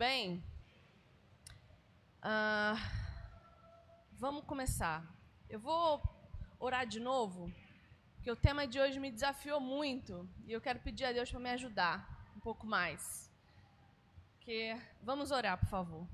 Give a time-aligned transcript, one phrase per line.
[0.00, 0.42] bem?
[2.22, 2.74] Ah,
[4.12, 5.04] vamos começar.
[5.46, 6.02] Eu vou
[6.58, 7.52] orar de novo,
[8.14, 11.38] porque o tema de hoje me desafiou muito e eu quero pedir a Deus para
[11.38, 11.96] me ajudar
[12.34, 13.30] um pouco mais.
[14.40, 16.08] Que vamos orar, por favor.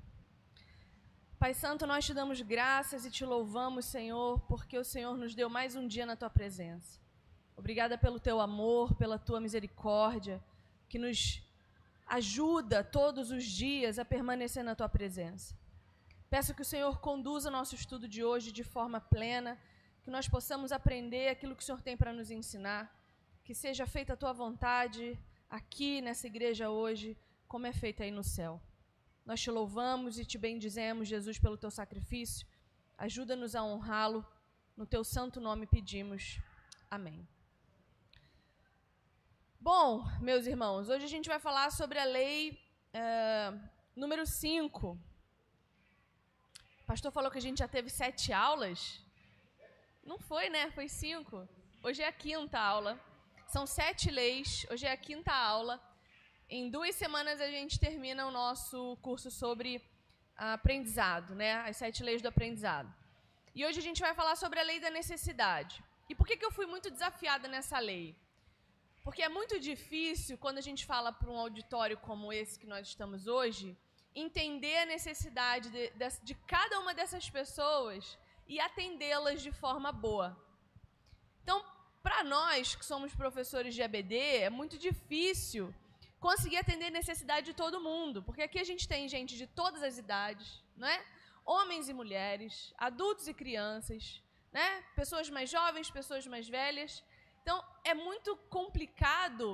[1.39, 5.49] Pai Santo, nós te damos graças e te louvamos, Senhor, porque o Senhor nos deu
[5.49, 6.99] mais um dia na tua presença.
[7.55, 10.43] Obrigada pelo teu amor, pela tua misericórdia,
[10.89, 11.46] que nos
[12.07, 15.55] ajuda todos os dias a permanecer na tua presença.
[16.29, 19.57] Peço que o Senhor conduza nosso estudo de hoje de forma plena,
[20.03, 22.83] que nós possamos aprender aquilo que o Senhor tem para nos ensinar,
[23.43, 25.17] que seja feita a tua vontade
[25.49, 27.17] aqui nessa igreja hoje,
[27.47, 28.61] como é feita aí no céu.
[29.25, 32.47] Nós te louvamos e te bendizemos, Jesus, pelo teu sacrifício.
[32.97, 34.25] Ajuda-nos a honrá-lo.
[34.75, 36.39] No teu santo nome pedimos.
[36.89, 37.27] Amém.
[39.59, 42.59] Bom, meus irmãos, hoje a gente vai falar sobre a lei
[42.93, 43.59] uh,
[43.95, 44.97] número 5
[46.81, 49.03] o pastor falou que a gente já teve sete aulas.
[50.05, 50.71] Não foi, né?
[50.71, 51.45] Foi cinco.
[51.83, 52.97] Hoje é a quinta aula.
[53.45, 54.65] São sete leis.
[54.71, 55.75] Hoje é a quinta aula.
[56.49, 59.81] Em duas semanas a gente termina o nosso curso sobre
[60.37, 61.55] aprendizado, né?
[61.69, 62.89] As sete leis do aprendizado.
[63.53, 65.83] E hoje a gente vai falar sobre a lei da necessidade.
[66.07, 68.15] E por que, que eu fui muito desafiada nessa lei?
[69.07, 72.89] Porque é muito difícil quando a gente fala para um auditório como esse que nós
[72.89, 73.67] estamos hoje,
[74.13, 80.29] entender a necessidade de, de, de cada uma dessas pessoas e atendê-las de forma boa.
[81.41, 81.57] Então,
[82.03, 84.15] para nós que somos professores de ABD,
[84.47, 85.73] é muito difícil
[86.19, 89.83] conseguir atender a necessidade de todo mundo, porque aqui a gente tem gente de todas
[89.83, 90.95] as idades, né?
[91.45, 94.83] Homens e mulheres, adultos e crianças, né?
[94.97, 97.01] Pessoas mais jovens, pessoas mais velhas.
[97.47, 99.45] Então, é muito complicado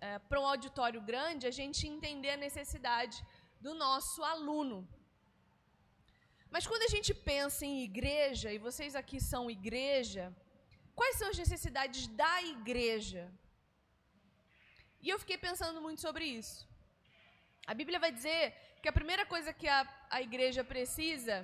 [0.00, 3.16] é, para um auditório grande a gente entender a necessidade
[3.64, 4.76] do nosso aluno.
[6.54, 10.24] Mas quando a gente pensa em igreja, e vocês aqui são igreja,
[10.94, 13.24] quais são as necessidades da igreja?
[15.04, 16.56] E eu fiquei pensando muito sobre isso.
[17.66, 18.44] A Bíblia vai dizer
[18.80, 19.80] que a primeira coisa que a,
[20.16, 21.36] a igreja precisa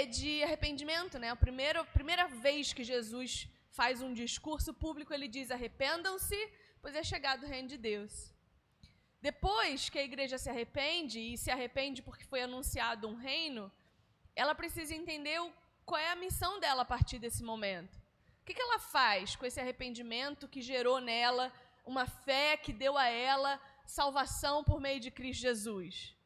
[0.00, 1.30] é de arrependimento, né?
[1.30, 3.32] A primeira, primeira vez que Jesus
[3.70, 6.38] faz um discurso público, ele diz: arrependam-se,
[6.82, 8.32] pois é chegado o reino de Deus.
[9.20, 13.70] Depois que a igreja se arrepende, e se arrepende porque foi anunciado um reino,
[14.34, 15.38] ela precisa entender
[15.84, 17.96] qual é a missão dela a partir desse momento.
[18.40, 21.52] O que, ela faz com esse arrependimento que gerou nela
[21.84, 26.16] uma fé que deu a ela salvação por meio de Cristo Jesus?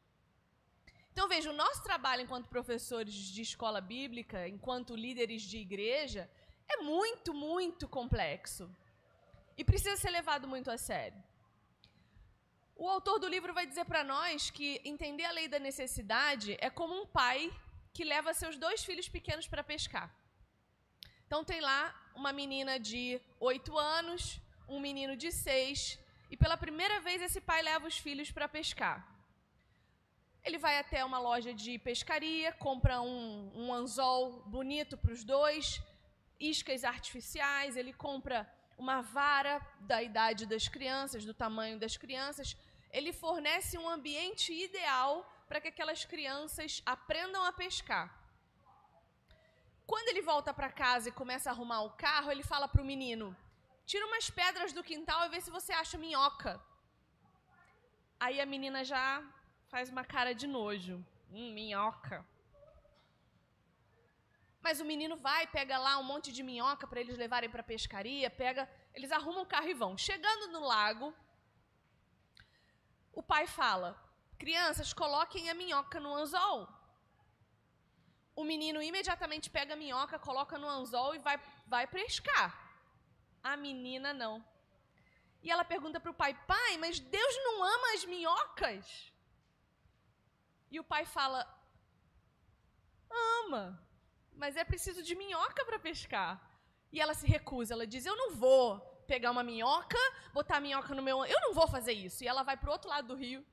[1.11, 6.29] Então, veja, o nosso trabalho enquanto professores de escola bíblica, enquanto líderes de igreja,
[6.67, 8.69] é muito, muito complexo.
[9.57, 11.21] E precisa ser levado muito a sério.
[12.75, 16.69] O autor do livro vai dizer para nós que entender a lei da necessidade é
[16.69, 17.51] como um pai
[17.93, 20.13] que leva seus dois filhos pequenos para pescar.
[21.25, 21.81] Então tem lá
[22.13, 25.97] uma menina de 8 anos, um menino de 6,
[26.29, 28.97] e pela primeira vez esse pai leva os filhos para pescar.
[30.43, 35.81] Ele vai até uma loja de pescaria, compra um, um anzol bonito para os dois,
[36.39, 42.55] iscas artificiais, ele compra uma vara da idade das crianças, do tamanho das crianças.
[42.91, 48.13] Ele fornece um ambiente ideal para que aquelas crianças aprendam a pescar.
[49.85, 52.85] Quando ele volta para casa e começa a arrumar o carro, ele fala para o
[52.85, 53.35] menino:
[53.85, 56.59] tira umas pedras do quintal e vê se você acha minhoca.
[58.19, 59.23] Aí a menina já
[59.67, 61.05] faz uma cara de nojo.
[61.31, 62.25] Hum, minhoca.
[64.65, 67.71] Mas o menino vai, pega lá um monte de minhoca para eles levarem para a
[67.71, 68.63] pescaria, pega,
[68.95, 69.91] eles arrumam o carro e vão.
[69.95, 71.13] Chegando no lago,
[73.19, 73.89] o pai fala:
[74.43, 76.59] "Crianças, coloquem a minhoca no anzol".
[78.41, 81.37] O menino imediatamente pega a minhoca, coloca no anzol e vai
[81.75, 82.49] vai pescar.
[83.51, 84.35] A menina não.
[85.43, 89.13] E ela pergunta para o pai: "Pai, mas Deus não ama as minhocas?"
[90.71, 91.41] E o pai fala:
[93.39, 93.65] "Ama"
[94.37, 96.41] mas é preciso de minhoca para pescar.
[96.91, 99.97] E ela se recusa, ela diz: Eu não vou pegar uma minhoca,
[100.33, 101.25] botar a minhoca no meu.
[101.25, 102.23] Eu não vou fazer isso.
[102.23, 103.45] E ela vai para o outro lado do rio,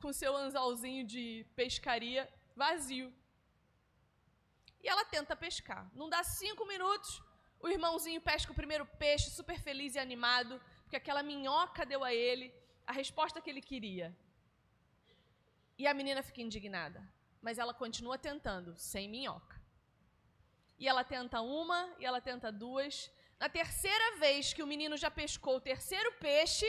[0.00, 3.12] com seu anzolzinho de pescaria vazio.
[4.82, 5.90] E ela tenta pescar.
[5.94, 7.22] Não dá cinco minutos,
[7.60, 12.14] o irmãozinho pesca o primeiro peixe, super feliz e animado, porque aquela minhoca deu a
[12.14, 12.52] ele
[12.86, 14.16] a resposta que ele queria.
[15.78, 17.06] E a menina fica indignada.
[17.42, 19.59] Mas ela continua tentando, sem minhoca
[20.80, 23.10] e ela tenta uma, e ela tenta duas.
[23.38, 26.68] Na terceira vez que o menino já pescou o terceiro peixe,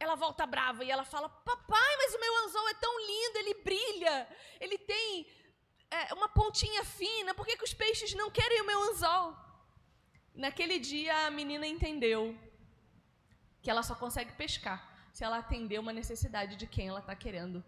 [0.00, 3.54] ela volta brava e ela fala: Papai, mas o meu anzol é tão lindo, ele
[3.62, 4.28] brilha
[4.60, 5.26] ele tem
[5.90, 9.36] é, uma pontinha fina, por que, que os peixes não querem o meu anzol?
[10.34, 12.38] Naquele dia a menina entendeu
[13.60, 14.78] que ela só consegue pescar
[15.12, 17.64] se ela atender uma necessidade de quem ela está querendo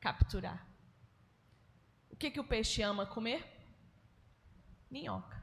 [0.00, 0.66] capturar.
[2.10, 3.51] O que, que o peixe ama comer?
[4.92, 5.42] Minhoca.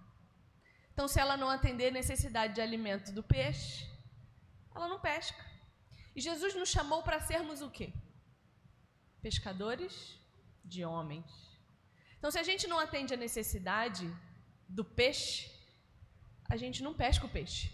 [0.93, 3.89] Então, se ela não atender necessidade de alimento do peixe,
[4.75, 5.43] ela não pesca.
[6.15, 7.91] E Jesus nos chamou para sermos o quê?
[9.21, 9.93] Pescadores
[10.63, 11.27] de homens.
[12.17, 14.05] Então, se a gente não atende a necessidade
[14.67, 15.49] do peixe,
[16.53, 17.73] a gente não pesca o peixe.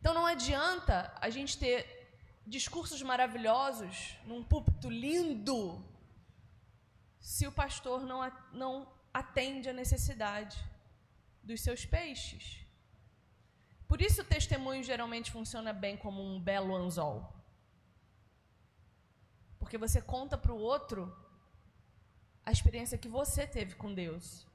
[0.00, 1.76] Então, não adianta a gente ter
[2.46, 5.60] discursos maravilhosos num púlpito lindo
[7.20, 8.20] se o pastor não,
[8.52, 10.56] não atende a necessidade
[11.42, 12.66] dos seus peixes.
[13.86, 17.32] Por isso o testemunho geralmente funciona bem como um belo anzol.
[19.58, 21.00] Porque você conta para o outro
[22.44, 24.46] a experiência que você teve com Deus.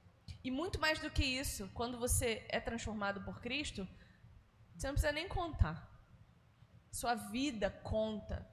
[0.44, 3.88] E muito mais do que isso, quando você é transformado por Cristo,
[4.76, 5.90] você não precisa nem contar.
[6.92, 8.48] Sua vida conta.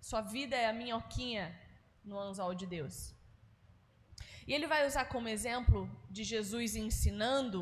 [0.00, 1.58] Sua vida é a minhoquinha
[2.04, 3.14] no anzol de Deus.
[4.50, 5.78] E ele vai usar como exemplo
[6.10, 7.60] de Jesus ensinando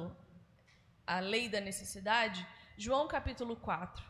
[1.07, 2.41] a lei da necessidade,
[2.79, 4.03] João capítulo 4.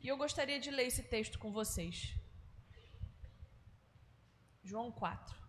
[0.00, 2.12] E eu gostaria de ler esse texto com vocês.
[4.64, 5.43] João 4.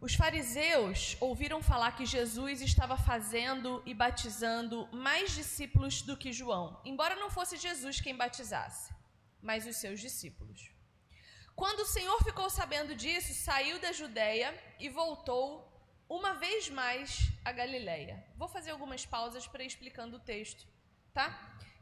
[0.00, 6.80] Os fariseus ouviram falar que Jesus estava fazendo e batizando mais discípulos do que João,
[6.84, 8.98] embora não fosse Jesus quem batizasse
[9.42, 10.70] mas os seus discípulos.
[11.54, 15.46] Quando o Senhor ficou sabendo disso, saiu da Judéia e voltou
[16.08, 18.24] uma vez mais a Galiléia.
[18.36, 20.66] Vou fazer algumas pausas para ir explicando o texto,
[21.12, 21.26] tá?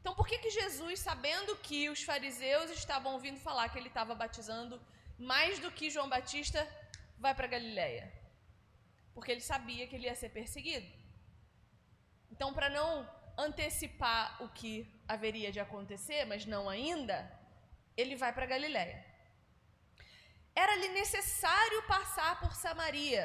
[0.01, 4.15] Então, por que, que Jesus, sabendo que os fariseus estavam ouvindo falar que ele estava
[4.15, 4.81] batizando
[5.19, 6.67] mais do que João Batista,
[7.19, 8.13] vai para Galiléia?
[9.15, 10.87] Porque ele sabia que ele ia ser perseguido.
[12.31, 12.91] Então, para não
[13.39, 14.73] antecipar o que
[15.07, 17.19] haveria de acontecer, mas não ainda,
[17.97, 19.05] ele vai para Galiléia.
[20.55, 23.25] Era-lhe necessário passar por Samaria.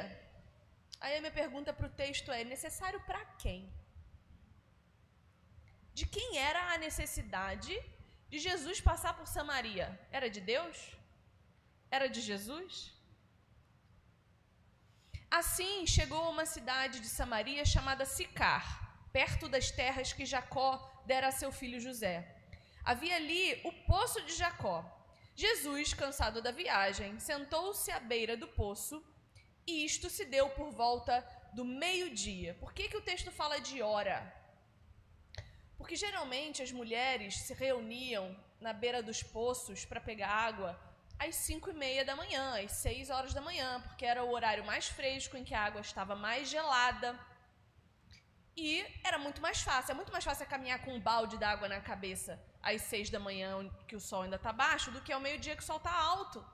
[1.00, 3.72] Aí a minha pergunta para o texto é: necessário para quem?
[5.94, 7.74] De quem era a necessidade
[8.28, 9.86] de Jesus passar por Samaria?
[10.10, 10.76] Era de Deus?
[11.90, 12.92] Era de Jesus?
[15.32, 18.64] Assim chegou a uma cidade de Samaria chamada Sicar,
[19.10, 20.70] perto das terras que Jacó
[21.06, 22.36] dera a seu filho José.
[22.84, 24.84] Havia ali o poço de Jacó.
[25.34, 29.02] Jesus, cansado da viagem, sentou-se à beira do poço,
[29.66, 32.52] e isto se deu por volta do meio-dia.
[32.60, 34.18] Por que, que o texto fala de hora?
[35.78, 40.78] Porque geralmente as mulheres se reuniam na beira dos poços para pegar água
[41.18, 44.64] às cinco e meia da manhã, às seis horas da manhã, porque era o horário
[44.64, 47.18] mais fresco em que a água estava mais gelada.
[48.56, 51.80] E era muito mais fácil, é muito mais fácil caminhar com um balde d'água na
[51.80, 55.56] cabeça às seis da manhã, que o sol ainda está baixo, do que ao meio-dia
[55.56, 56.44] que o sol está alto.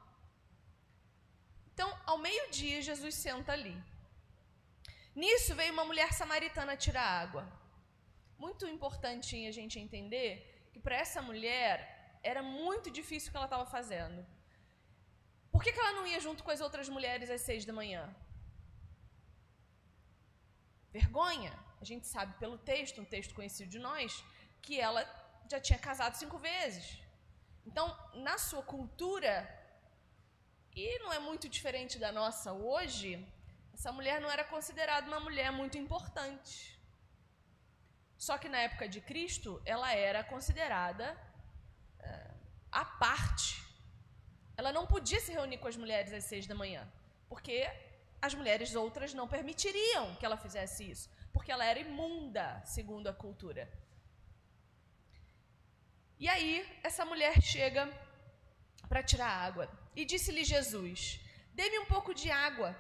[1.72, 3.76] Então, ao meio-dia, Jesus senta ali.
[5.14, 7.44] Nisso veio uma mulher samaritana tirar água.
[8.38, 13.46] Muito importante a gente entender que para essa mulher era muito difícil o que ela
[13.46, 14.24] estava fazendo.
[15.58, 18.02] Por que, que ela não ia junto com as outras mulheres às seis da manhã?
[20.92, 21.52] Vergonha.
[21.80, 24.24] A gente sabe pelo texto, um texto conhecido de nós,
[24.62, 25.02] que ela
[25.50, 27.02] já tinha casado cinco vezes.
[27.66, 29.32] Então, na sua cultura,
[30.76, 33.10] e não é muito diferente da nossa hoje,
[33.74, 36.80] essa mulher não era considerada uma mulher muito importante.
[38.16, 41.18] Só que na época de Cristo, ela era considerada
[41.98, 42.30] é,
[42.70, 43.67] à parte.
[44.58, 46.82] Ela não podia se reunir com as mulheres às seis da manhã,
[47.28, 47.58] porque
[48.20, 53.18] as mulheres outras não permitiriam que ela fizesse isso, porque ela era imunda, segundo a
[53.24, 53.64] cultura.
[56.18, 57.84] E aí, essa mulher chega
[58.88, 59.70] para tirar água.
[59.94, 61.20] E disse-lhe Jesus:
[61.54, 62.76] Dê-me um pouco de água.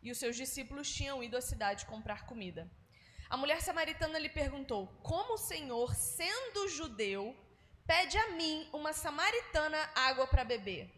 [0.00, 2.70] E os seus discípulos tinham ido à cidade comprar comida.
[3.28, 7.36] A mulher samaritana lhe perguntou: Como o Senhor, sendo judeu,
[7.86, 10.90] pede a mim, uma samaritana, água para beber?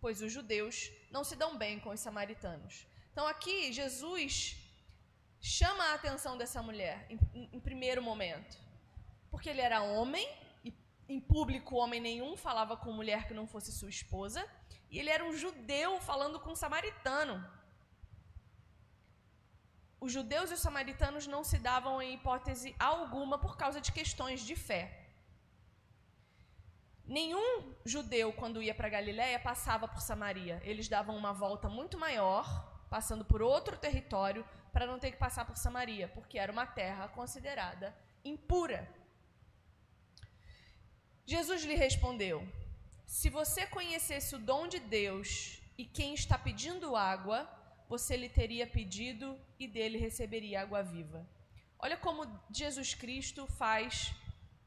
[0.00, 2.86] Pois os judeus não se dão bem com os samaritanos.
[3.12, 4.56] Então aqui Jesus
[5.40, 7.18] chama a atenção dessa mulher em,
[7.52, 8.56] em primeiro momento,
[9.30, 10.26] porque ele era homem
[11.08, 14.44] em público homem nenhum falava com mulher que não fosse sua esposa,
[14.90, 17.36] e ele era um judeu falando com um samaritano.
[20.00, 24.40] os judeus e os samaritanos não se davam em hipótese alguma por causa de questões
[24.48, 24.82] de fé.
[27.06, 30.60] Nenhum judeu, quando ia para Galiléia, passava por Samaria.
[30.64, 35.44] Eles davam uma volta muito maior, passando por outro território, para não ter que passar
[35.44, 38.88] por Samaria, porque era uma terra considerada impura.
[41.24, 42.46] Jesus lhe respondeu:
[43.06, 47.48] Se você conhecesse o dom de Deus e quem está pedindo água,
[47.88, 51.24] você lhe teria pedido e dele receberia água viva.
[51.78, 54.12] Olha como Jesus Cristo faz.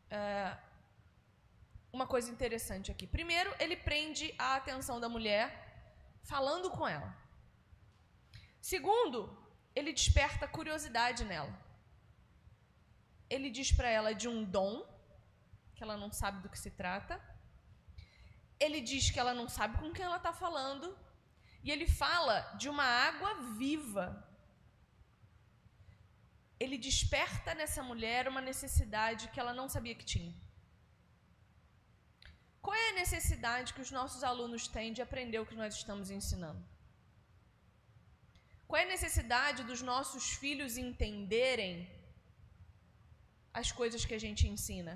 [0.10, 0.69] Uh,
[1.92, 3.06] uma coisa interessante aqui.
[3.08, 5.48] Primeiro, ele prende a atenção da mulher
[6.24, 7.10] falando com ela.
[8.62, 9.20] Segundo,
[9.76, 11.54] ele desperta curiosidade nela.
[13.30, 14.74] Ele diz para ela de um dom,
[15.76, 17.20] que ela não sabe do que se trata.
[18.60, 20.98] Ele diz que ela não sabe com quem ela está falando.
[21.64, 24.06] E ele fala de uma água viva.
[26.60, 30.34] Ele desperta nessa mulher uma necessidade que ela não sabia que tinha.
[32.70, 36.12] Qual é a necessidade que os nossos alunos têm de aprender o que nós estamos
[36.18, 36.64] ensinando?
[38.68, 41.74] Qual é a necessidade dos nossos filhos entenderem
[43.62, 44.94] as coisas que a gente ensina?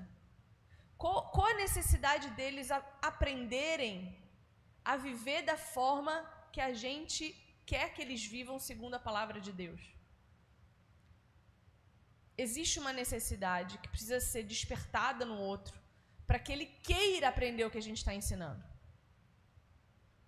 [0.99, 2.79] Qual, qual a necessidade deles a
[3.11, 3.95] aprenderem
[4.85, 6.15] a viver da forma
[6.51, 7.23] que a gente
[7.65, 9.81] quer que eles vivam segundo a palavra de Deus?
[12.37, 15.82] Existe uma necessidade que precisa ser despertada no outro
[16.27, 18.63] para que ele queira aprender o que a gente está ensinando.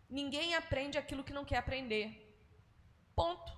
[0.09, 2.07] Ninguém aprende aquilo que não quer aprender.
[3.15, 3.51] Ponto.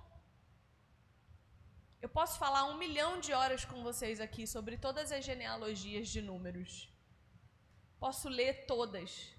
[2.00, 6.22] Eu posso falar um milhão de horas com vocês aqui sobre todas as genealogias de
[6.22, 6.88] números.
[7.98, 9.32] Posso ler todas.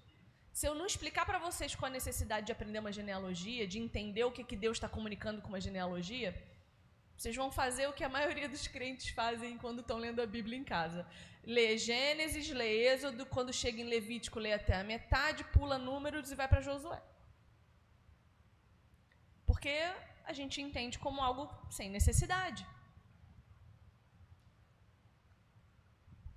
[0.52, 4.24] Se eu não explicar para vocês qual a necessidade de aprender uma genealogia, de entender
[4.24, 6.30] o que, que Deus está comunicando com uma genealogia,
[7.16, 10.58] vocês vão fazer o que a maioria dos crentes fazem quando estão lendo a Bíblia
[10.58, 11.06] em casa
[11.54, 16.38] lê Gênesis, lê Êxodo, quando chega em Levítico, lê até a metade, pula números e
[16.40, 17.00] vai para Josué.
[19.48, 19.76] Porque
[20.24, 21.44] a gente entende como algo
[21.78, 22.64] sem necessidade.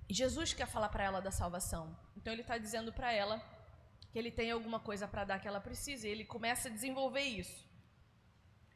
[0.10, 1.86] E Jesus quer falar para ela da salvação.
[2.18, 3.38] Então ele está dizendo para ela
[4.12, 6.08] que ele tem alguma coisa para dar que ela precisa.
[6.08, 7.60] E ele começa a desenvolver isso.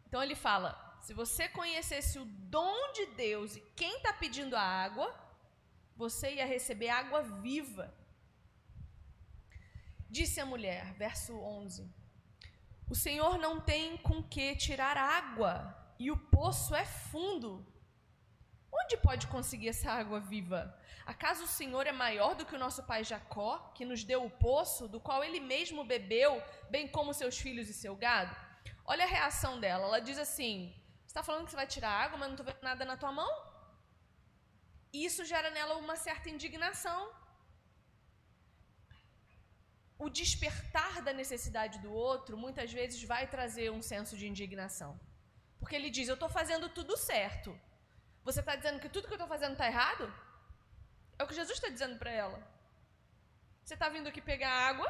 [0.07, 0.69] Então ele fala:
[1.01, 5.07] se você conhecesse o dom de Deus e quem está pedindo a água,
[5.97, 7.93] você ia receber água viva.
[10.09, 11.91] Disse a mulher, verso 11:
[12.89, 17.65] O Senhor não tem com que tirar água, e o poço é fundo.
[18.71, 20.61] Onde pode conseguir essa água viva?
[21.05, 24.29] Acaso o Senhor é maior do que o nosso pai Jacó, que nos deu o
[24.29, 28.35] poço, do qual ele mesmo bebeu, bem como seus filhos e seu gado?
[28.85, 29.85] Olha a reação dela.
[29.85, 32.61] Ela diz assim: Você está falando que você vai tirar água, mas não estou vendo
[32.61, 33.46] nada na tua mão?
[34.93, 37.11] Isso gera nela uma certa indignação.
[39.97, 44.99] O despertar da necessidade do outro muitas vezes vai trazer um senso de indignação.
[45.59, 47.59] Porque ele diz: Eu estou fazendo tudo certo.
[48.23, 50.13] Você está dizendo que tudo que eu estou fazendo está errado?
[51.17, 52.39] É o que Jesus está dizendo para ela.
[53.63, 54.87] Você está vindo aqui pegar água,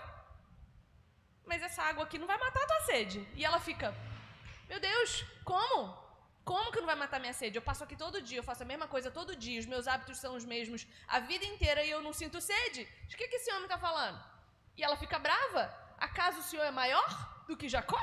[1.45, 3.25] mas essa água aqui não vai matar a tua sede.
[3.35, 3.95] E ela fica:
[4.67, 6.06] Meu Deus, como?
[6.49, 7.57] Como que não vai matar minha sede?
[7.57, 10.17] Eu passo aqui todo dia, eu faço a mesma coisa todo dia, os meus hábitos
[10.17, 12.87] são os mesmos a vida inteira e eu não sinto sede.
[13.09, 14.17] De que, que esse homem está falando?
[14.77, 15.63] E ela fica brava?
[15.97, 17.09] Acaso o Senhor é maior
[17.49, 18.01] do que Jacó?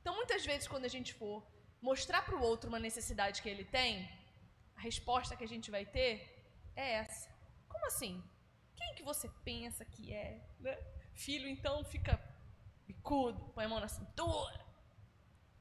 [0.00, 1.46] Então, muitas vezes, quando a gente for
[1.82, 4.08] mostrar para o outro uma necessidade que ele tem,
[4.76, 6.12] a resposta que a gente vai ter
[6.74, 7.28] é essa.
[7.68, 8.24] Como assim?
[8.74, 10.40] Quem que você pensa que é?
[10.58, 10.74] Né?
[11.12, 12.18] Filho, então, fica
[12.86, 14.65] bicudo, põe a mão na cintura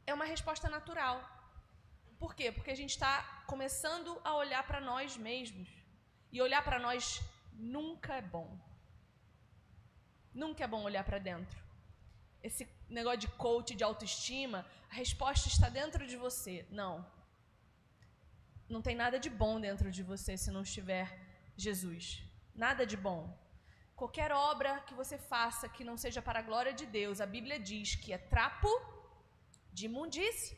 [0.08, 1.18] é uma resposta natural.
[2.20, 2.52] Por quê?
[2.52, 5.70] Porque a gente está começando a olhar para nós mesmos.
[6.32, 7.22] E olhar para nós
[7.54, 8.58] nunca é bom.
[10.34, 11.58] Nunca é bom olhar para dentro.
[12.44, 16.66] Esse negócio de coach, de autoestima, a resposta está dentro de você.
[16.70, 17.06] Não.
[18.68, 21.08] Não tem nada de bom dentro de você se não estiver
[21.56, 22.24] Jesus.
[22.54, 23.22] Nada de bom.
[23.96, 27.58] Qualquer obra que você faça que não seja para a glória de Deus, a Bíblia
[27.60, 28.68] diz que é trapo
[29.78, 30.56] de imundície.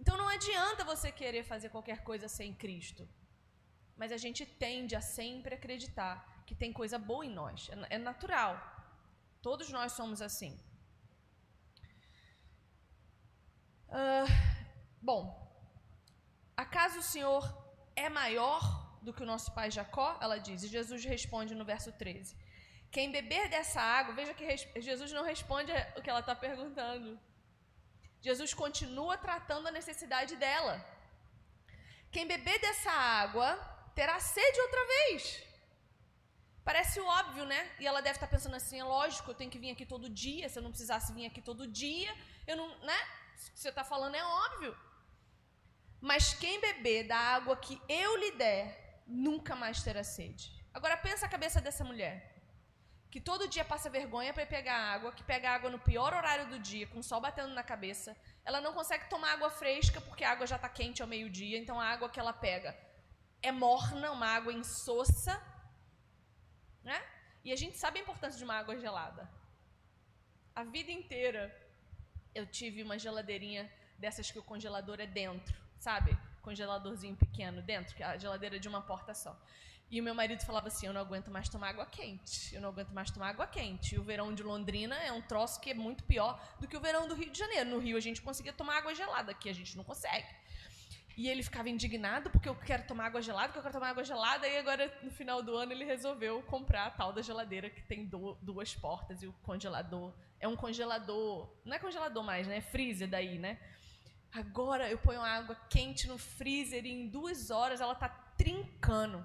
[0.00, 3.04] Então não adianta você querer fazer qualquer coisa sem Cristo.
[4.00, 6.14] Mas a gente tende a sempre acreditar
[6.46, 7.68] que tem coisa boa em nós.
[7.74, 8.54] É, é natural.
[9.48, 10.52] Todos nós somos assim.
[14.00, 14.28] Uh,
[15.10, 15.22] bom,
[16.64, 17.42] acaso o Senhor
[18.04, 18.62] é maior
[19.04, 20.08] do que o nosso pai Jacó?
[20.24, 20.62] Ela diz.
[20.62, 22.36] E Jesus responde no verso 13:
[22.94, 24.46] Quem beber dessa água, veja que
[24.88, 27.10] Jesus não responde o que ela está perguntando.
[28.28, 30.74] Jesus continua tratando a necessidade dela.
[32.14, 33.48] Quem beber dessa água
[33.98, 35.42] terá sede outra vez.
[36.68, 37.60] Parece óbvio, né?
[37.80, 40.48] E ela deve estar pensando assim: é lógico, eu tenho que vir aqui todo dia.
[40.48, 42.12] Se eu não precisasse vir aqui todo dia,
[42.46, 42.68] eu não.
[42.80, 42.98] né?
[43.48, 44.76] O que você está falando é óbvio.
[46.00, 50.44] Mas quem beber da água que eu lhe der, nunca mais terá sede.
[50.74, 52.35] Agora pensa a cabeça dessa mulher
[53.10, 56.58] que todo dia passa vergonha para pegar água, que pega água no pior horário do
[56.58, 58.16] dia, com o sol batendo na cabeça.
[58.44, 61.80] Ela não consegue tomar água fresca porque a água já está quente ao meio-dia, então
[61.80, 62.76] a água que ela pega
[63.42, 65.40] é morna, uma água insossa,
[66.82, 67.02] né?
[67.44, 69.28] E a gente sabe a importância de uma água gelada.
[70.54, 71.54] A vida inteira
[72.34, 76.16] eu tive uma geladeirinha dessas que o congelador é dentro, sabe?
[76.42, 79.38] Congeladorzinho pequeno dentro, que é a geladeira de uma porta só.
[79.90, 82.54] E o meu marido falava assim: Eu não aguento mais tomar água quente.
[82.54, 83.94] Eu não aguento mais tomar água quente.
[83.94, 86.80] E o verão de Londrina é um troço que é muito pior do que o
[86.80, 87.70] verão do Rio de Janeiro.
[87.70, 90.26] No Rio a gente conseguia tomar água gelada, aqui a gente não consegue.
[91.16, 94.04] E ele ficava indignado porque eu quero tomar água gelada, porque eu quero tomar água
[94.04, 94.46] gelada.
[94.46, 98.04] E agora, no final do ano, ele resolveu comprar a tal da geladeira que tem
[98.42, 100.12] duas portas e o congelador.
[100.38, 101.48] É um congelador.
[101.64, 102.58] Não é congelador mais, né?
[102.58, 103.58] É freezer daí, né?
[104.30, 109.24] Agora eu ponho água quente no freezer e em duas horas ela tá trincando.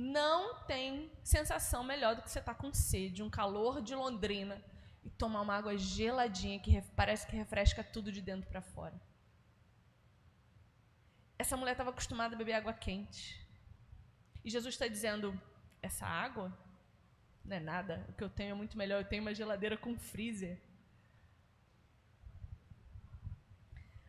[0.00, 4.62] Não tem sensação melhor do que você estar tá com sede, um calor de Londrina
[5.02, 8.94] e tomar uma água geladinha que parece que refresca tudo de dentro para fora.
[11.36, 13.44] Essa mulher estava acostumada a beber água quente.
[14.44, 15.36] E Jesus está dizendo:
[15.82, 16.56] essa água
[17.44, 18.06] não é nada.
[18.08, 19.00] O que eu tenho é muito melhor.
[19.00, 20.60] Eu tenho uma geladeira com freezer.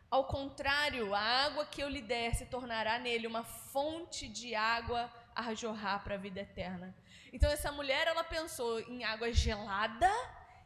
[0.08, 5.10] Ao contrário, a água que eu lhe der se tornará nele uma fonte de água
[5.48, 6.94] a jorrar para a vida eterna.
[7.32, 10.10] Então essa mulher ela pensou em água gelada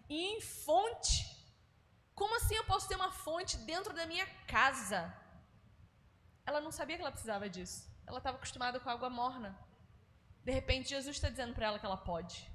[0.08, 1.34] e em fonte.
[2.14, 5.12] Como assim eu posso ter uma fonte dentro da minha casa?
[6.46, 7.90] Ela não sabia que ela precisava disso.
[8.06, 9.58] Ela estava acostumada com água morna.
[10.44, 12.50] De repente Jesus está dizendo para ela que ela pode.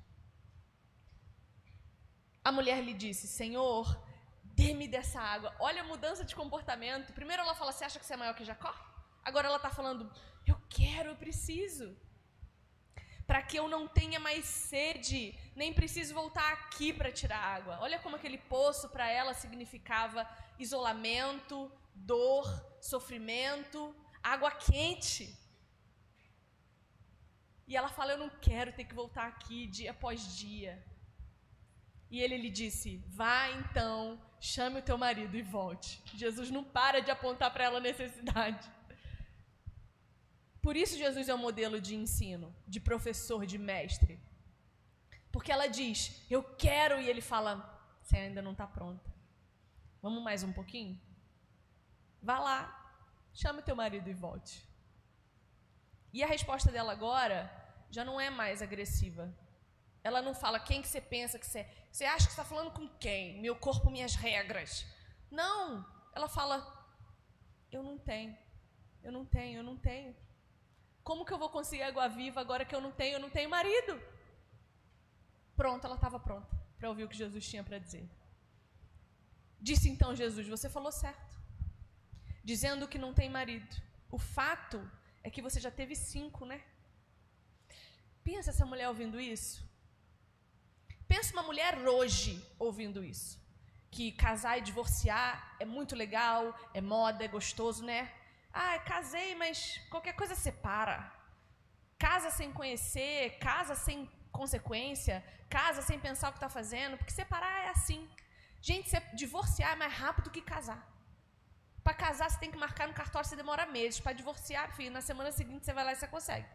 [2.43, 3.85] A mulher lhe disse: Senhor,
[4.43, 5.55] dê-me dessa água.
[5.59, 7.13] Olha a mudança de comportamento.
[7.13, 8.73] Primeiro ela fala: Você acha que você é maior que Jacó?
[9.23, 10.11] Agora ela está falando:
[10.45, 11.95] Eu quero, eu preciso
[13.29, 17.77] para que eu não tenha mais sede, nem preciso voltar aqui para tirar água.
[17.79, 22.47] Olha como aquele poço para ela significava isolamento, dor,
[22.81, 25.25] sofrimento, água quente.
[27.67, 30.83] E ela fala: Eu não quero ter que voltar aqui dia após dia.
[32.09, 36.01] E ele lhe disse: Vá então, chame o teu marido e volte.
[36.15, 38.78] Jesus não para de apontar para ela a necessidade.
[40.69, 44.21] Por isso Jesus é um modelo de ensino, de professor, de mestre.
[45.31, 47.51] Porque ela diz, eu quero, e ele fala,
[48.03, 49.11] você ainda não está pronta.
[49.99, 51.01] Vamos mais um pouquinho?
[52.21, 52.59] Vá lá,
[53.33, 54.63] chame teu marido e volte.
[56.13, 57.51] E a resposta dela agora
[57.89, 59.35] já não é mais agressiva.
[60.03, 61.87] Ela não fala quem que você pensa que você é.
[61.91, 63.41] Você acha que está falando com quem?
[63.41, 64.85] Meu corpo, minhas regras.
[65.31, 65.83] Não.
[66.13, 66.57] Ela fala,
[67.71, 68.37] eu não tenho.
[69.01, 70.28] Eu não tenho, eu não tenho.
[71.09, 73.49] Como que eu vou conseguir água viva agora que eu não tenho, eu não tenho
[73.49, 73.93] marido?
[75.55, 78.07] Pronto, ela estava pronta para ouvir o que Jesus tinha para dizer.
[79.59, 81.35] Disse então Jesus: Você falou certo,
[82.43, 83.75] dizendo que não tem marido.
[84.11, 84.79] O fato
[85.23, 86.61] é que você já teve cinco, né?
[88.23, 89.67] Pensa essa mulher ouvindo isso.
[91.07, 93.41] Pensa uma mulher hoje ouvindo isso.
[93.89, 98.13] Que casar e divorciar é muito legal, é moda, é gostoso, né?
[98.51, 101.11] Ah, casei, mas qualquer coisa separa.
[101.97, 107.65] Casa sem conhecer, casa sem consequência, casa sem pensar o que está fazendo, porque separar
[107.65, 108.09] é assim.
[108.61, 110.81] Gente, divorciar é mais rápido que casar.
[111.83, 113.99] Para casar, você tem que marcar no cartório, você demora meses.
[113.99, 116.47] Para divorciar, filho, na semana seguinte você vai lá e você consegue.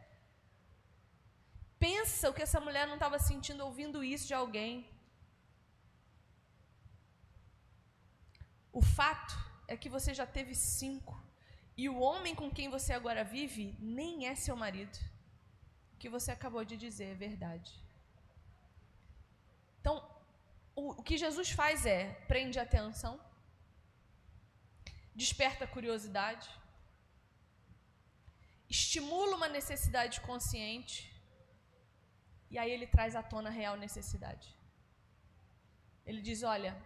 [1.79, 4.73] Pensa o que essa mulher não estava sentindo ouvindo isso de alguém.
[8.73, 9.35] O fato
[9.69, 11.15] é que você já teve cinco.
[11.77, 14.97] E o homem com quem você agora vive nem é seu marido.
[15.95, 17.73] O que você acabou de dizer é verdade.
[19.81, 19.97] Então,
[20.75, 23.21] o, que Jesus faz é prende atenção,
[25.15, 26.49] desperta curiosidade,
[28.69, 31.13] estimula uma necessidade consciente
[32.51, 34.55] e aí ele traz à tona a real necessidade.
[36.07, 36.77] Ele diz: Olha,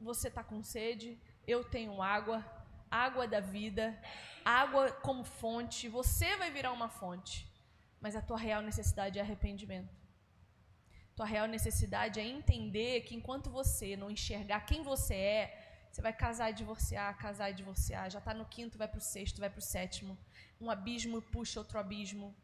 [0.00, 2.44] você está com sede, eu tenho água,
[2.90, 3.98] água da vida,
[4.44, 7.46] água como fonte, você vai virar uma fonte,
[8.00, 9.94] mas a tua real necessidade é arrependimento.
[11.14, 16.12] Tua real necessidade é entender que enquanto você não enxergar quem você é, você vai
[16.12, 18.10] casar e divorciar, casar e divorciar.
[18.10, 20.18] Já está no quinto, vai para o sexto, vai para o sétimo.
[20.60, 22.36] Um abismo puxa outro abismo.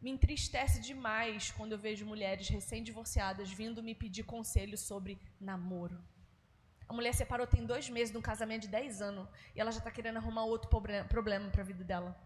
[0.00, 6.02] Me entristece demais quando eu vejo mulheres recém-divorciadas vindo me pedir conselho sobre namoro.
[6.88, 9.78] A mulher separou tem dois meses de um casamento de 10 anos e ela já
[9.78, 10.70] está querendo arrumar outro
[11.08, 12.16] problema para a vida dela.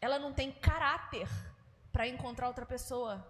[0.00, 1.28] Ela não tem caráter
[1.92, 3.26] para encontrar outra pessoa,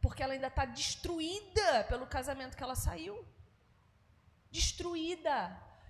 [0.00, 3.24] porque ela ainda está destruída pelo casamento que ela saiu.
[4.50, 5.36] Destruída.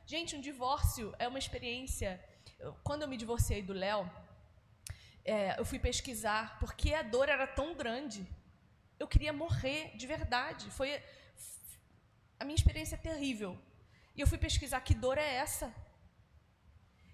[0.05, 2.23] Gente, um divórcio é uma experiência.
[2.83, 4.11] quando eu me divorciei do Léo,
[5.25, 8.27] é, eu fui pesquisar porque a dor era tão grande.
[8.99, 10.71] Eu queria morrer de verdade.
[10.71, 11.03] Foi
[12.39, 13.59] a minha experiência é terrível.
[14.15, 15.75] E eu fui pesquisar que dor é essa.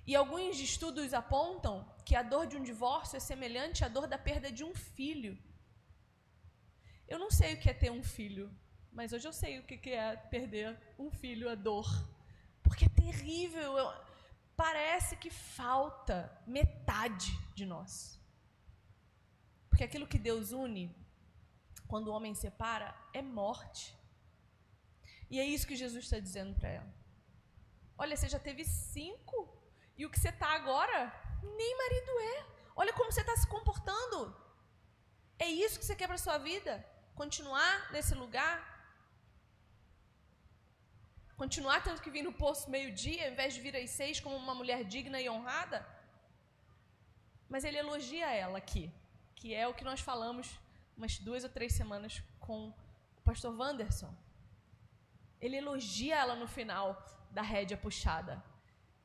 [0.07, 4.19] E alguns estudos apontam que a dor de um divórcio é semelhante à dor da
[4.19, 5.39] perda de um filho.
[7.07, 8.51] Eu não sei o que é ter um filho,
[8.93, 11.87] mas hoje eu sei o que é perder um filho, a dor.
[12.63, 13.75] Porque é terrível.
[14.57, 18.21] Parece que falta metade de nós.
[19.69, 20.95] Porque aquilo que Deus une,
[21.87, 23.97] quando o homem separa, é morte.
[25.33, 26.91] E é isso que Jesus está dizendo para ela.
[28.03, 29.39] Olha, você já teve cinco
[29.97, 30.99] e o que você está agora,
[31.61, 32.39] nem marido é.
[32.77, 34.19] Olha como você está se comportando.
[35.39, 36.75] É isso que você quer para sua vida?
[37.15, 38.57] Continuar nesse lugar?
[41.43, 44.55] Continuar tendo que vir no poço meio-dia, ao invés de vir às seis como uma
[44.55, 45.79] mulher digna e honrada?
[47.49, 48.85] Mas ele elogia ela aqui,
[49.35, 50.61] que é o que nós falamos
[50.95, 54.15] umas duas ou três semanas com o pastor Wanderson.
[55.43, 58.43] Ele elogia ela no final da rédea puxada.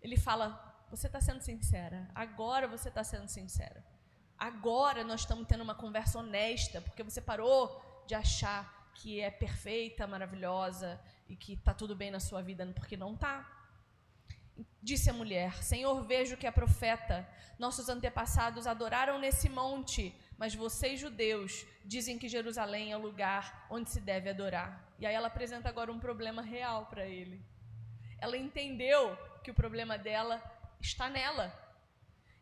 [0.01, 0.47] Ele fala:
[0.89, 2.07] você está sendo sincera.
[2.13, 3.83] Agora você está sendo sincera.
[4.37, 10.07] Agora nós estamos tendo uma conversa honesta, porque você parou de achar que é perfeita,
[10.07, 13.45] maravilhosa e que está tudo bem na sua vida, porque não está.
[14.81, 17.27] Disse a mulher: Senhor, vejo que é profeta.
[17.57, 23.89] Nossos antepassados adoraram nesse monte, mas vocês, judeus, dizem que Jerusalém é o lugar onde
[23.89, 24.85] se deve adorar.
[24.99, 27.43] E aí ela apresenta agora um problema real para ele.
[28.19, 30.41] Ela entendeu que o problema dela
[30.79, 31.47] está nela.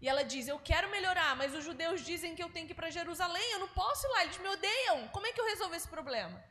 [0.01, 2.75] E ela diz: Eu quero melhorar, mas os judeus dizem que eu tenho que ir
[2.75, 5.08] para Jerusalém, eu não posso ir lá, eles me odeiam.
[5.10, 6.43] Como é que eu resolvo esse problema?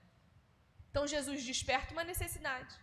[0.91, 2.75] Então Jesus desperta uma necessidade,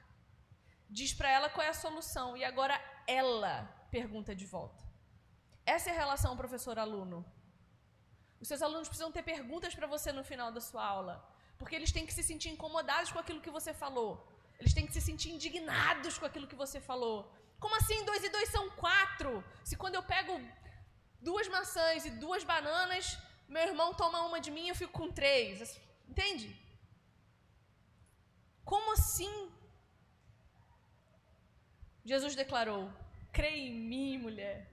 [0.89, 4.83] diz para ela qual é a solução, e agora ela pergunta de volta.
[5.65, 7.25] Essa é a relação professor-aluno.
[8.41, 11.15] Os seus alunos precisam ter perguntas para você no final da sua aula,
[11.59, 14.11] porque eles têm que se sentir incomodados com aquilo que você falou.
[14.59, 17.17] Eles têm que se sentir indignados com aquilo que você falou.
[17.59, 19.43] Como assim dois e dois são quatro?
[19.63, 20.33] Se quando eu pego
[21.29, 25.11] duas maçãs e duas bananas, meu irmão toma uma de mim e eu fico com
[25.11, 25.79] três.
[26.09, 26.47] Entende?
[28.65, 29.51] Como assim?
[32.03, 32.91] Jesus declarou:
[33.31, 34.70] creia em mim, mulher.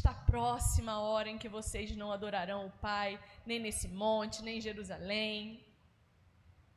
[0.00, 3.10] Está próxima a hora em que vocês não adorarão o Pai,
[3.44, 5.38] nem nesse monte, nem em Jerusalém.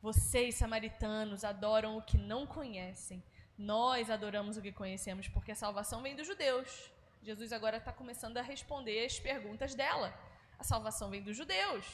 [0.06, 3.22] Vocês, samaritanos, adoram o que não conhecem
[3.56, 6.90] nós adoramos o que conhecemos porque a salvação vem dos judeus.
[7.22, 10.12] Jesus agora está começando a responder as perguntas dela.
[10.58, 11.86] A salvação vem dos judeus.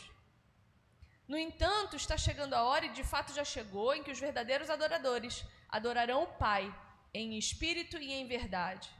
[1.29, 4.69] No entanto, está chegando a hora, e de fato já chegou, em que os verdadeiros
[4.69, 6.75] adoradores adorarão o Pai
[7.15, 8.91] em espírito e em verdade.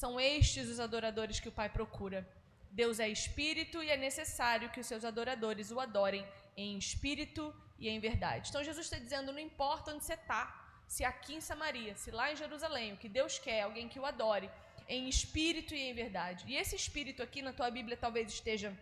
[0.00, 2.26] São estes os adoradores que o Pai procura.
[2.70, 6.26] Deus é espírito e é necessário que os seus adoradores o adorem
[6.56, 8.48] em espírito e em verdade.
[8.48, 10.42] Então Jesus está dizendo: não importa onde você está,
[10.88, 14.00] se aqui em Samaria, se lá em Jerusalém, o que Deus quer é alguém que
[14.00, 14.50] o adore
[14.88, 16.44] em espírito e em verdade.
[16.48, 18.76] E esse espírito aqui na tua Bíblia talvez esteja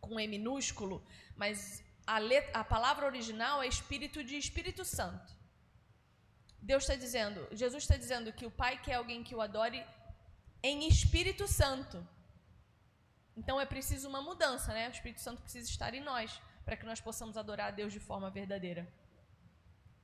[0.00, 0.96] com E minúsculo,
[1.36, 5.32] mas a, letra, a palavra original é espírito de Espírito Santo.
[6.60, 9.84] Deus está dizendo, Jesus está dizendo que o Pai quer alguém que o adore
[10.62, 12.06] em Espírito Santo.
[13.36, 14.88] Então é preciso uma mudança, né?
[14.88, 18.00] O Espírito Santo precisa estar em nós para que nós possamos adorar a Deus de
[18.00, 18.86] forma verdadeira.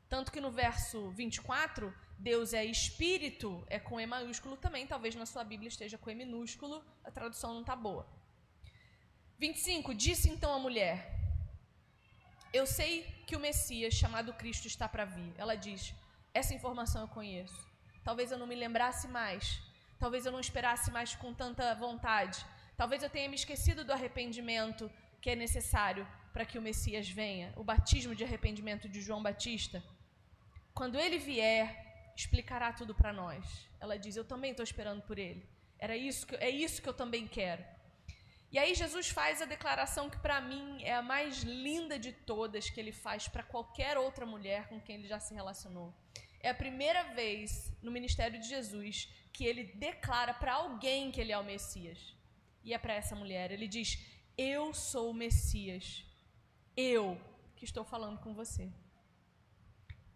[0.08, 4.86] Tanto que no verso 24, Deus é espírito, é com E maiúsculo também.
[4.86, 8.08] Talvez na sua Bíblia esteja com E minúsculo, a tradução não está boa.
[9.38, 11.14] 25, disse então a mulher:
[12.52, 15.32] Eu sei que o Messias, chamado Cristo, está para vir.
[15.36, 15.94] Ela diz:
[16.32, 17.68] Essa informação eu conheço.
[18.02, 19.67] Talvez eu não me lembrasse mais.
[19.98, 22.44] Talvez eu não esperasse mais com tanta vontade.
[22.76, 27.52] Talvez eu tenha me esquecido do arrependimento que é necessário para que o Messias venha
[27.56, 29.82] o batismo de arrependimento de João Batista.
[30.72, 33.68] Quando ele vier, explicará tudo para nós.
[33.80, 35.48] Ela diz: Eu também estou esperando por ele.
[35.78, 37.64] Era isso que, é isso que eu também quero.
[38.50, 42.70] E aí Jesus faz a declaração que para mim é a mais linda de todas
[42.70, 45.92] que ele faz para qualquer outra mulher com quem ele já se relacionou.
[46.40, 51.32] É a primeira vez no ministério de Jesus que ele declara para alguém que ele
[51.32, 52.16] é o Messias.
[52.62, 53.50] E é para essa mulher.
[53.50, 53.98] Ele diz:
[54.36, 56.04] Eu sou o Messias.
[56.76, 57.20] Eu
[57.56, 58.72] que estou falando com você.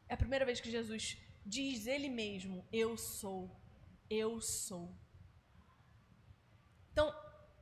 [0.08, 3.60] É a primeira vez que Jesus diz ele mesmo: Eu sou.
[4.08, 4.94] Eu sou.
[6.92, 7.12] Então,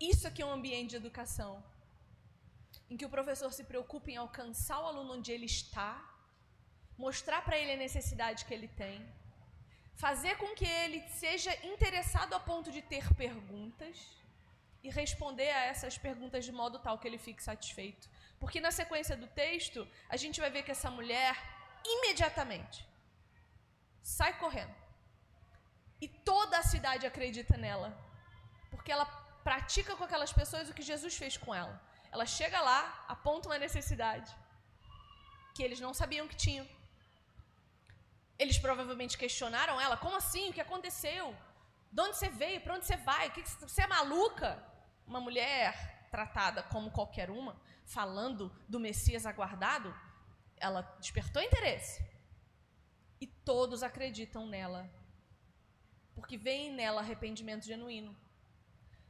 [0.01, 1.63] isso aqui é um ambiente de educação
[2.89, 5.93] em que o professor se preocupa em alcançar o aluno onde ele está,
[7.07, 8.97] mostrar para ele a necessidade que ele tem,
[10.05, 13.97] fazer com que ele seja interessado a ponto de ter perguntas
[14.83, 18.09] e responder a essas perguntas de modo tal que ele fique satisfeito.
[18.41, 19.81] Porque na sequência do texto,
[20.15, 21.35] a gente vai ver que essa mulher
[21.95, 22.79] imediatamente
[24.03, 24.75] sai correndo.
[26.05, 27.91] E toda a cidade acredita nela.
[28.71, 29.07] Porque ela
[29.49, 31.77] pratica com aquelas pessoas o que Jesus fez com ela.
[32.15, 32.81] Ela chega lá,
[33.15, 34.31] aponta uma necessidade
[35.55, 36.67] que eles não sabiam que tinham.
[38.43, 40.49] Eles provavelmente questionaram ela: como assim?
[40.49, 41.37] O que aconteceu?
[41.93, 42.63] De onde você veio?
[42.63, 43.31] Para onde você vai?
[43.69, 44.51] Você é maluca?
[45.07, 49.95] Uma mulher tratada como qualquer uma, falando do Messias aguardado,
[50.57, 52.03] ela despertou interesse.
[53.21, 54.91] E todos acreditam nela.
[56.15, 58.17] Porque vem nela arrependimento genuíno.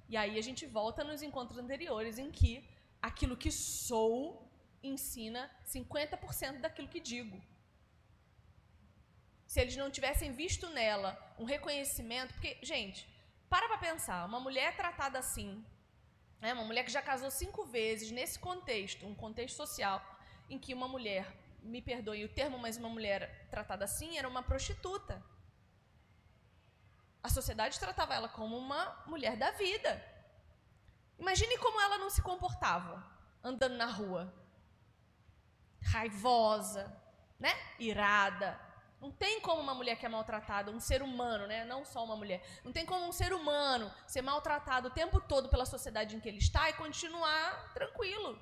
[0.09, 2.53] E aí a gente volta nos encontros anteriores em que
[3.01, 4.51] aquilo que sou
[4.83, 7.41] ensina 50% daquilo que digo.
[9.51, 13.05] Se eles não tivessem visto nela um reconhecimento, porque, gente,
[13.49, 15.67] para para pensar, uma mulher tratada assim,
[16.41, 20.01] né, uma mulher que já casou cinco vezes nesse contexto, um contexto social,
[20.49, 21.27] em que uma mulher,
[21.65, 25.21] me perdoe o termo, mas uma mulher tratada assim era uma prostituta.
[27.21, 30.01] A sociedade tratava ela como uma mulher da vida.
[31.19, 33.05] Imagine como ela não se comportava
[33.43, 34.33] andando na rua.
[35.83, 36.97] Raivosa,
[37.37, 37.53] né?
[37.81, 38.70] Irada.
[39.01, 41.65] Não tem como uma mulher que é maltratada, um ser humano, né?
[41.65, 42.45] Não só uma mulher.
[42.63, 46.29] Não tem como um ser humano ser maltratado o tempo todo pela sociedade em que
[46.29, 48.39] ele está e continuar tranquilo.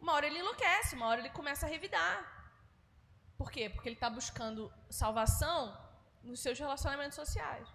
[0.00, 2.36] Uma hora ele enlouquece, uma hora ele começa a revidar.
[3.38, 3.68] Por quê?
[3.68, 5.78] Porque ele está buscando salvação
[6.24, 7.68] nos seus relacionamentos sociais.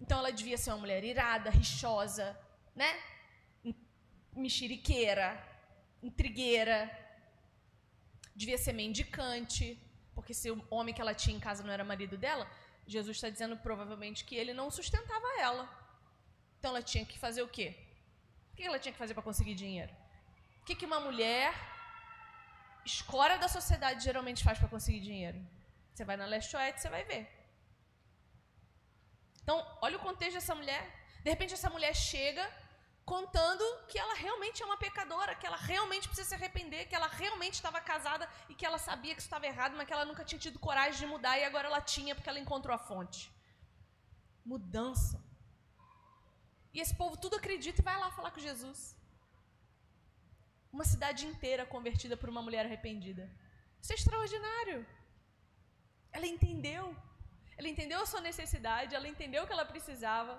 [0.00, 2.38] Então ela devia ser uma mulher irada, rixosa,
[2.74, 2.90] né?
[4.32, 5.28] Mexeriqueira,
[6.02, 6.90] intrigueira.
[8.34, 9.78] Devia ser mendicante,
[10.20, 12.46] porque se o homem que ela tinha em casa não era marido dela,
[12.94, 15.64] Jesus está dizendo provavelmente que ele não sustentava ela.
[16.58, 17.68] Então ela tinha que fazer o quê?
[18.52, 19.92] O que ela tinha que fazer para conseguir dinheiro?
[20.60, 21.54] O que, que uma mulher
[22.84, 25.40] escória da sociedade geralmente faz para conseguir dinheiro?
[25.90, 27.22] Você vai na leste-oeste, você vai ver.
[29.42, 30.82] Então, olha o contexto dessa mulher.
[31.24, 32.44] De repente, essa mulher chega
[33.12, 37.08] contando que ela realmente é uma pecadora, que ela realmente precisa se arrepender, que ela
[37.22, 40.42] realmente estava casada e que ela sabia que estava errado, mas que ela nunca tinha
[40.44, 43.20] tido coragem de mudar e agora ela tinha porque ela encontrou a fonte.
[44.52, 45.18] Mudança.
[46.74, 48.80] E esse povo tudo acredita e vai lá falar com Jesus.
[50.76, 53.24] Uma cidade inteira convertida por uma mulher arrependida.
[53.82, 54.80] Isso é extraordinário.
[56.12, 56.84] Ela entendeu
[57.60, 60.34] ela entendeu a sua necessidade, ela entendeu o que ela precisava.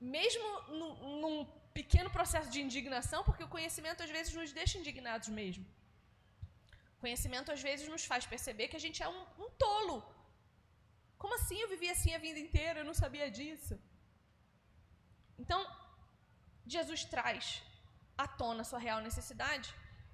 [0.00, 5.28] Mesmo num, num pequeno processo de indignação, porque o conhecimento às vezes nos deixa indignados
[5.40, 5.66] mesmo.
[6.96, 9.98] O conhecimento às vezes nos faz perceber que a gente é um, um tolo.
[11.22, 12.80] Como assim eu vivi assim a vida inteira?
[12.80, 13.74] Eu não sabia disso.
[15.42, 15.60] Então,
[16.74, 17.62] Jesus traz
[18.24, 19.68] à tona sua real necessidade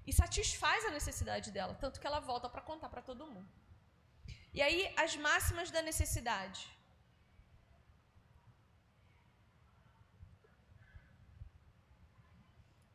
[0.09, 3.49] e satisfaz a necessidade dela, tanto que ela volta para contar para todo mundo.
[4.57, 6.61] E aí, as máximas da necessidade.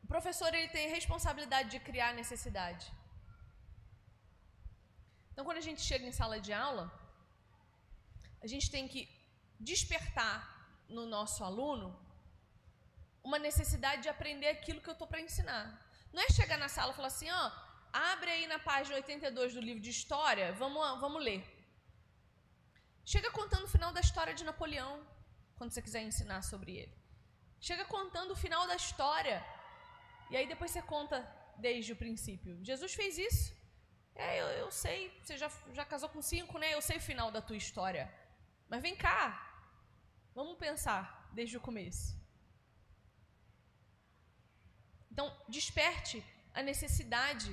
[0.13, 2.85] professor ele tem responsabilidade de criar necessidade.
[5.31, 6.85] Então, quando a gente chega em sala de aula,
[8.45, 9.01] a gente tem que
[9.71, 10.37] despertar
[10.95, 11.87] no nosso aluno
[13.29, 15.65] uma necessidade de aprender aquilo que eu estou para ensinar.
[16.13, 17.43] Não é chegar na sala e falar assim, ó,
[17.93, 21.41] Abre aí na página 82 do livro de história, vamos, vamos ler.
[23.03, 25.05] Chega contando o final da história de Napoleão,
[25.57, 26.95] quando você quiser ensinar sobre ele.
[27.59, 29.45] Chega contando o final da história.
[30.31, 31.17] E aí depois você conta
[31.57, 32.57] desde o princípio.
[32.63, 33.53] Jesus fez isso.
[34.15, 36.73] É, eu, eu sei, você já, já casou com cinco, né?
[36.73, 38.11] Eu sei o final da tua história.
[38.69, 39.23] Mas vem cá.
[40.33, 42.19] Vamos pensar desde o começo.
[45.11, 47.51] Então, desperte a necessidade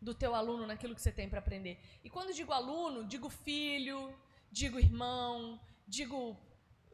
[0.00, 1.78] do teu aluno naquilo que você tem para aprender.
[2.04, 4.14] E quando digo aluno, digo filho,
[4.50, 6.38] digo irmão, digo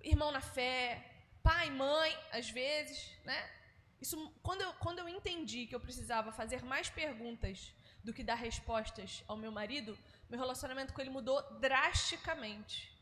[0.03, 1.05] irmão na fé,
[1.43, 3.58] pai mãe, às vezes, né?
[4.01, 7.73] Isso, quando eu, quando eu entendi que eu precisava fazer mais perguntas
[8.05, 12.97] do que dar respostas ao meu marido, meu relacionamento com ele mudou drasticamente.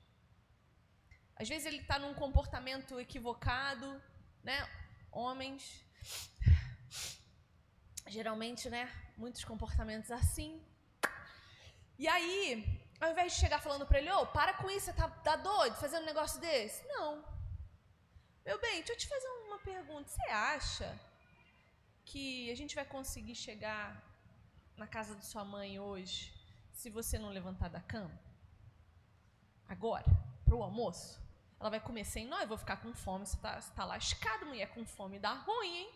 [1.37, 4.03] Às vezes ele está num comportamento equivocado,
[4.43, 4.67] né?
[5.13, 5.85] Homens,
[8.07, 8.91] geralmente, né?
[9.19, 10.65] Muitos comportamentos assim.
[11.99, 14.93] E aí, ao invés de chegar falando para ele, ô, oh, para com isso, você
[14.95, 16.87] tá, tá doido fazendo um negócio desse?
[16.89, 17.23] Não.
[18.45, 20.09] Meu bem, deixa eu te fazer uma pergunta.
[20.09, 20.99] Você acha
[22.05, 24.03] que a gente vai conseguir chegar
[24.77, 26.33] na casa de sua mãe hoje
[26.73, 28.19] se você não levantar da cama?
[29.69, 30.05] Agora,
[30.45, 31.21] pro almoço?
[31.59, 33.27] Ela vai comer sem nós, vou ficar com fome.
[33.27, 35.19] Você tá, você tá lascado, mulher, com fome.
[35.19, 35.95] Dá ruim, hein?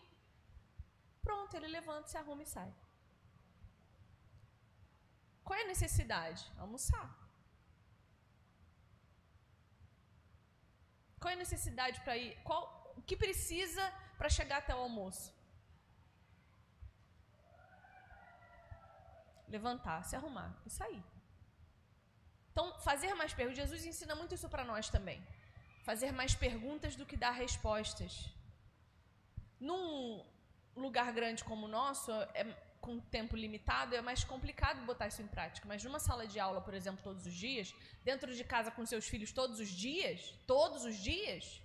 [1.22, 2.72] Pronto, ele levanta, se arruma e sai.
[5.44, 6.50] Qual é a necessidade?
[6.58, 7.08] Almoçar.
[11.20, 12.34] Qual é a necessidade para ir?
[12.42, 13.84] Qual, o que precisa
[14.18, 15.28] para chegar até o almoço?
[19.48, 21.02] Levantar, se arrumar e sair.
[22.52, 23.62] Então, fazer mais perguntas.
[23.62, 25.20] Jesus ensina muito isso para nós também.
[25.88, 28.12] Fazer mais perguntas do que dar respostas.
[29.58, 30.24] Num
[30.76, 32.44] lugar grande como o nosso, é,
[32.80, 35.66] com tempo limitado, é mais complicado botar isso em prática.
[35.66, 39.06] Mas numa sala de aula, por exemplo, todos os dias, dentro de casa com seus
[39.08, 41.62] filhos todos os dias, todos os dias,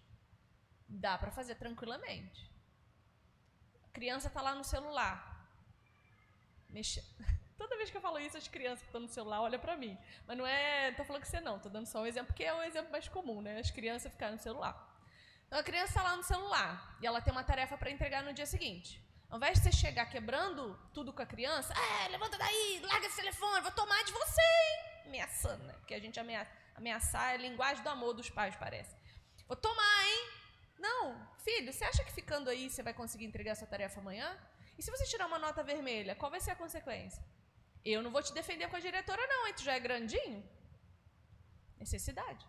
[0.87, 2.49] dá para fazer tranquilamente.
[3.85, 5.49] A criança está lá no celular.
[6.69, 7.03] Mexe...
[7.57, 9.97] Toda vez que eu falo isso, as crianças que estão no celular olham para mim.
[10.27, 10.91] Mas não é.
[10.91, 13.07] Tô falando que você não, tô dando só um exemplo, porque é o exemplo mais
[13.07, 13.59] comum, né?
[13.59, 14.93] As crianças ficarem no celular.
[15.47, 18.33] Então a criança está lá no celular e ela tem uma tarefa para entregar no
[18.33, 19.01] dia seguinte.
[19.29, 23.15] Ao invés de você chegar quebrando tudo com a criança, é, levanta daí, larga esse
[23.15, 25.03] telefone, vou tomar de você, hein?
[25.07, 25.73] Ameaçando, né?
[25.73, 28.95] Porque a gente ameaça, ameaçar é a linguagem do amor dos pais, parece.
[29.47, 30.44] Vou tomar, hein?
[30.77, 34.37] Não, filho, você acha que ficando aí você vai conseguir entregar essa tarefa amanhã?
[34.77, 37.23] E se você tirar uma nota vermelha, qual vai ser a consequência?
[37.83, 39.53] Eu não vou te defender com a diretora, não, hein?
[39.53, 40.43] Tu já é grandinho?
[41.77, 42.45] Necessidade.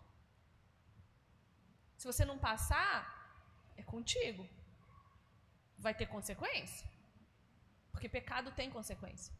[1.97, 2.95] Se você não passar,
[3.75, 4.47] é contigo
[5.77, 6.87] vai ter consequência.
[7.91, 9.33] Porque pecado tem consequência.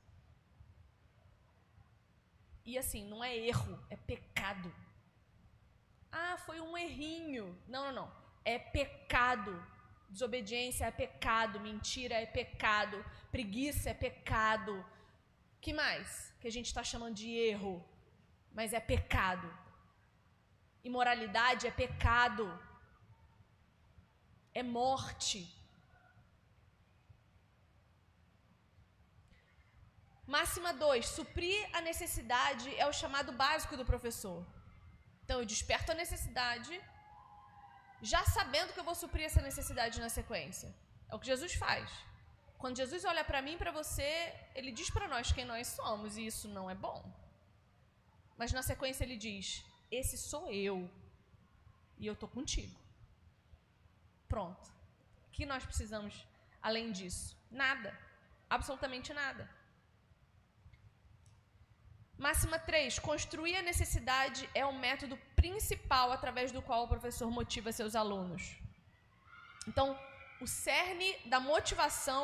[2.64, 4.74] E assim, não é erro, é pecado.
[6.12, 7.58] Ah, foi um errinho.
[7.68, 8.27] Não, não, não.
[8.54, 9.54] É pecado.
[10.16, 12.98] Desobediência é pecado, mentira é pecado,
[13.36, 14.74] preguiça é pecado.
[15.64, 16.10] Que mais?
[16.40, 17.74] Que a gente está chamando de erro,
[18.58, 19.48] mas é pecado.
[20.90, 22.46] Imoralidade é pecado.
[24.62, 25.40] É morte.
[30.36, 31.06] Máxima 2.
[31.18, 34.40] Suprir a necessidade é o chamado básico do professor.
[35.24, 36.74] Então, eu desperto a necessidade,
[38.02, 40.74] já sabendo que eu vou suprir essa necessidade na sequência.
[41.10, 41.90] É o que Jesus faz.
[42.58, 46.18] Quando Jesus olha para mim e para você, ele diz para nós quem nós somos,
[46.18, 47.04] e isso não é bom.
[48.38, 50.90] Mas na sequência ele diz: Esse sou eu,
[51.98, 52.78] e eu estou contigo.
[54.28, 54.68] Pronto.
[55.28, 56.28] O que nós precisamos
[56.62, 57.38] além disso?
[57.50, 57.98] Nada.
[58.50, 59.50] Absolutamente nada.
[62.18, 63.00] Máxima 3.
[63.00, 68.44] Construir a necessidade é o método principal através do qual o professor motiva seus alunos.
[69.70, 69.88] Então,
[70.42, 72.24] o cerne da motivação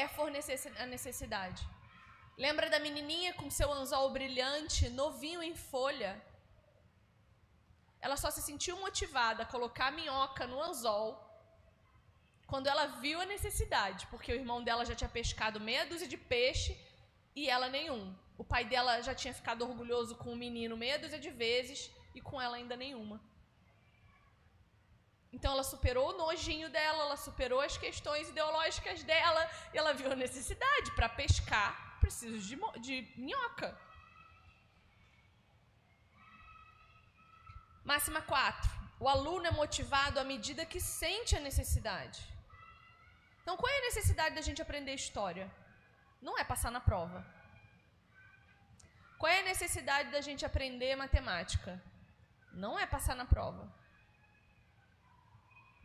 [0.00, 1.62] é fornecer a necessidade.
[2.44, 6.12] Lembra da menininha com seu anzol brilhante, novinho em folha?
[8.00, 11.08] Ela só se sentiu motivada a colocar a minhoca no anzol
[12.46, 16.16] quando ela viu a necessidade, porque o irmão dela já tinha pescado meia dúzia de
[16.32, 16.72] peixe
[17.36, 18.02] e ela nenhum.
[18.38, 21.80] O pai dela já tinha ficado orgulhoso com o menino meia dúzia de vezes
[22.14, 23.20] e com ela ainda nenhuma.
[25.32, 30.10] Então ela superou o nojinho dela, ela superou as questões ideológicas dela e ela viu
[30.10, 33.76] a necessidade para pescar, preciso de, de minhoca.
[37.84, 38.70] Máxima 4.
[38.98, 42.20] O aluno é motivado à medida que sente a necessidade.
[43.40, 45.50] Então, qual é a necessidade da gente aprender história?
[46.20, 47.24] Não é passar na prova.
[49.18, 51.72] Qual é a necessidade da gente aprender matemática?
[52.52, 53.72] Não é passar na prova.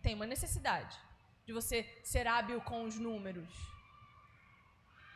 [0.02, 1.00] Tem uma necessidade
[1.46, 3.50] de você ser hábil com os números.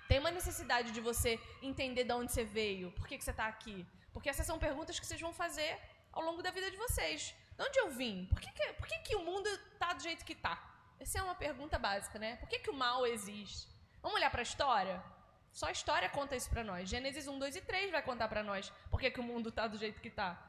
[0.08, 3.48] Tem uma necessidade de você entender de onde você veio, por que, que você está
[3.48, 3.86] aqui.
[4.12, 5.80] Porque essas são perguntas que vocês vão fazer
[6.12, 7.36] ao longo da vida de vocês.
[7.56, 8.26] De onde eu vim?
[8.26, 10.58] Por que, que, por que, que o mundo está do jeito que está?
[11.00, 12.38] Essa é uma pergunta básica, né?
[12.38, 13.68] Por que, que o mal existe?
[14.02, 15.04] Vamos olhar para a história?
[15.52, 16.90] Só a história conta isso para nós.
[16.90, 19.68] Gênesis 1, 2 e 3 vai contar para nós por que, que o mundo está
[19.68, 20.49] do jeito que está.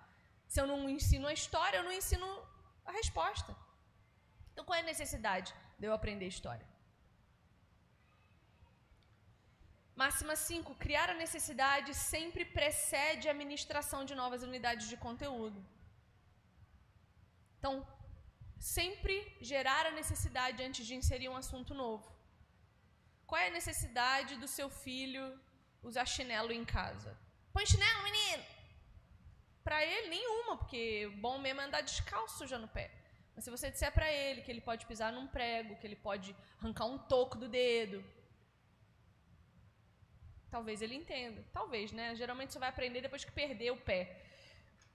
[0.53, 2.29] Se eu não ensino a história, eu não ensino
[2.91, 3.53] a resposta.
[4.51, 6.67] Então qual é a necessidade de eu aprender história?
[10.03, 10.75] Máxima 5.
[10.85, 15.61] Criar a necessidade sempre precede a administração de novas unidades de conteúdo.
[17.59, 17.75] Então,
[18.59, 19.17] sempre
[19.53, 22.09] gerar a necessidade antes de inserir um assunto novo.
[23.29, 25.25] Qual é a necessidade do seu filho
[25.91, 27.13] usar chinelo em casa?
[27.53, 28.60] Põe chinelo, menino!
[29.71, 32.91] Para ele, nenhuma, porque bom mesmo é andar descalço já no pé.
[33.33, 36.35] Mas se você disser para ele que ele pode pisar num prego, que ele pode
[36.59, 38.03] arrancar um toco do dedo,
[40.51, 41.45] talvez ele entenda.
[41.53, 42.17] Talvez, né?
[42.17, 44.01] Geralmente você vai aprender depois que perder o pé,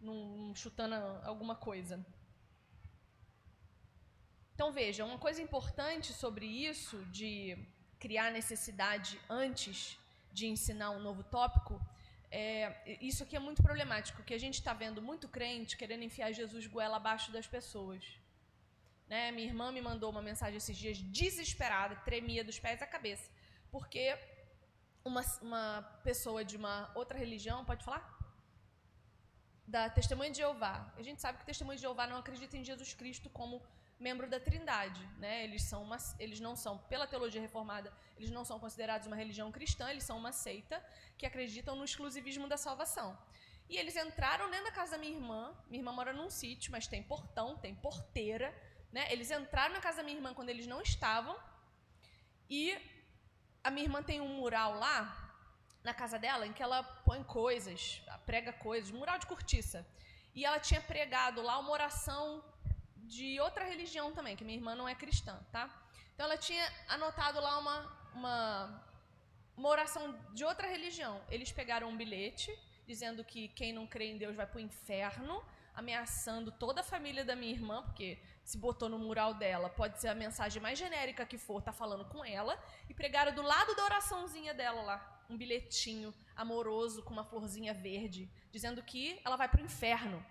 [0.01, 2.05] num, chutando alguma coisa.
[4.55, 7.57] Então veja, uma coisa importante sobre isso, de
[7.97, 9.97] criar necessidade antes
[10.33, 11.79] de ensinar um novo tópico,
[12.31, 16.31] é, isso aqui é muito problemático, que a gente está vendo muito crente querendo enfiar
[16.31, 18.03] Jesus goela abaixo das pessoas.
[19.07, 19.31] Né?
[19.31, 23.29] Minha irmã me mandou uma mensagem esses dias desesperada, tremia dos pés à cabeça,
[23.71, 24.17] porque
[25.03, 28.03] uma, uma pessoa de uma outra religião, pode falar?
[29.67, 30.93] Da Testemunha de Jeová.
[30.97, 33.61] A gente sabe que o Testemunho de Jeová não acredita em Jesus Cristo como
[33.99, 35.43] membro da Trindade, né?
[35.43, 39.51] Eles são uma, eles não são pela teologia reformada, eles não são considerados uma religião
[39.51, 40.83] cristã, eles são uma seita
[41.17, 43.17] que acreditam no exclusivismo da salvação.
[43.69, 45.55] E eles entraram dentro da casa da minha irmã.
[45.67, 48.53] Minha irmã mora num sítio, mas tem portão, tem porteira,
[48.91, 49.07] né?
[49.11, 51.35] Eles entraram na casa da minha irmã quando eles não estavam.
[52.49, 52.77] E
[53.63, 55.25] a minha irmã tem um mural lá
[55.83, 59.85] na casa dela em que ela põe coisas, prega coisas, mural de cortiça.
[60.33, 62.43] E ela tinha pregado lá uma oração
[63.07, 65.69] de outra religião também, que minha irmã não é cristã, tá?
[66.13, 67.77] Então ela tinha anotado lá uma,
[68.13, 68.83] uma,
[69.57, 71.21] uma oração de outra religião.
[71.29, 72.51] Eles pegaram um bilhete
[72.87, 75.43] dizendo que quem não crê em Deus vai para o inferno,
[75.73, 80.07] ameaçando toda a família da minha irmã, porque se botou no mural dela, pode ser
[80.07, 82.57] a mensagem mais genérica que for, tá falando com ela,
[82.89, 88.29] e pregaram do lado da oraçãozinha dela lá, um bilhetinho amoroso com uma florzinha verde,
[88.51, 90.23] dizendo que ela vai para o inferno.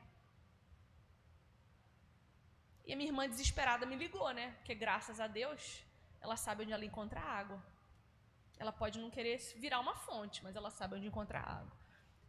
[2.85, 4.53] E a minha irmã desesperada me ligou, né?
[4.59, 5.83] Porque graças a Deus,
[6.21, 7.63] ela sabe onde ela encontra água.
[8.59, 11.73] Ela pode não querer virar uma fonte, mas ela sabe onde encontrar água.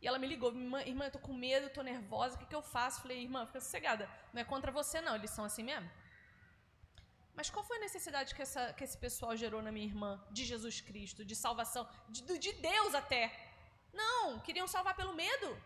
[0.01, 2.61] E ela me ligou, irmã, eu tô com medo, tô nervosa, o que, que eu
[2.61, 3.01] faço?
[3.01, 5.89] Falei, irmã, fica sossegada, não é contra você não, eles são assim mesmo.
[7.35, 10.23] Mas qual foi a necessidade que, essa, que esse pessoal gerou na minha irmã?
[10.31, 13.23] De Jesus Cristo, de salvação, de, de Deus até.
[13.93, 15.61] Não, queriam salvar pelo medo.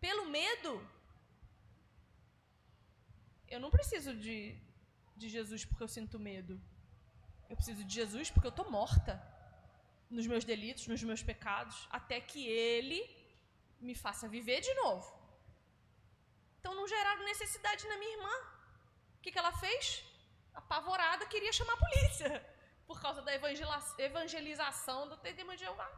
[0.00, 0.84] Pelo medo
[3.54, 4.36] eu não preciso de,
[5.20, 6.54] de Jesus porque eu sinto medo.
[7.50, 9.14] Eu preciso de Jesus porque eu estou morta
[10.16, 13.00] nos meus delitos, nos meus pecados, até que Ele
[13.78, 15.06] me faça viver de novo.
[16.58, 18.34] Então não geraram necessidade na minha irmã.
[19.18, 20.04] O que, que ela fez?
[20.54, 22.30] Apavorada, queria chamar a polícia
[22.88, 23.32] por causa da
[24.10, 25.90] evangelização do testemunho de Jeová.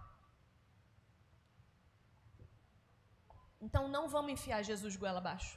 [3.60, 5.56] Então não vamos enfiar Jesus goela abaixo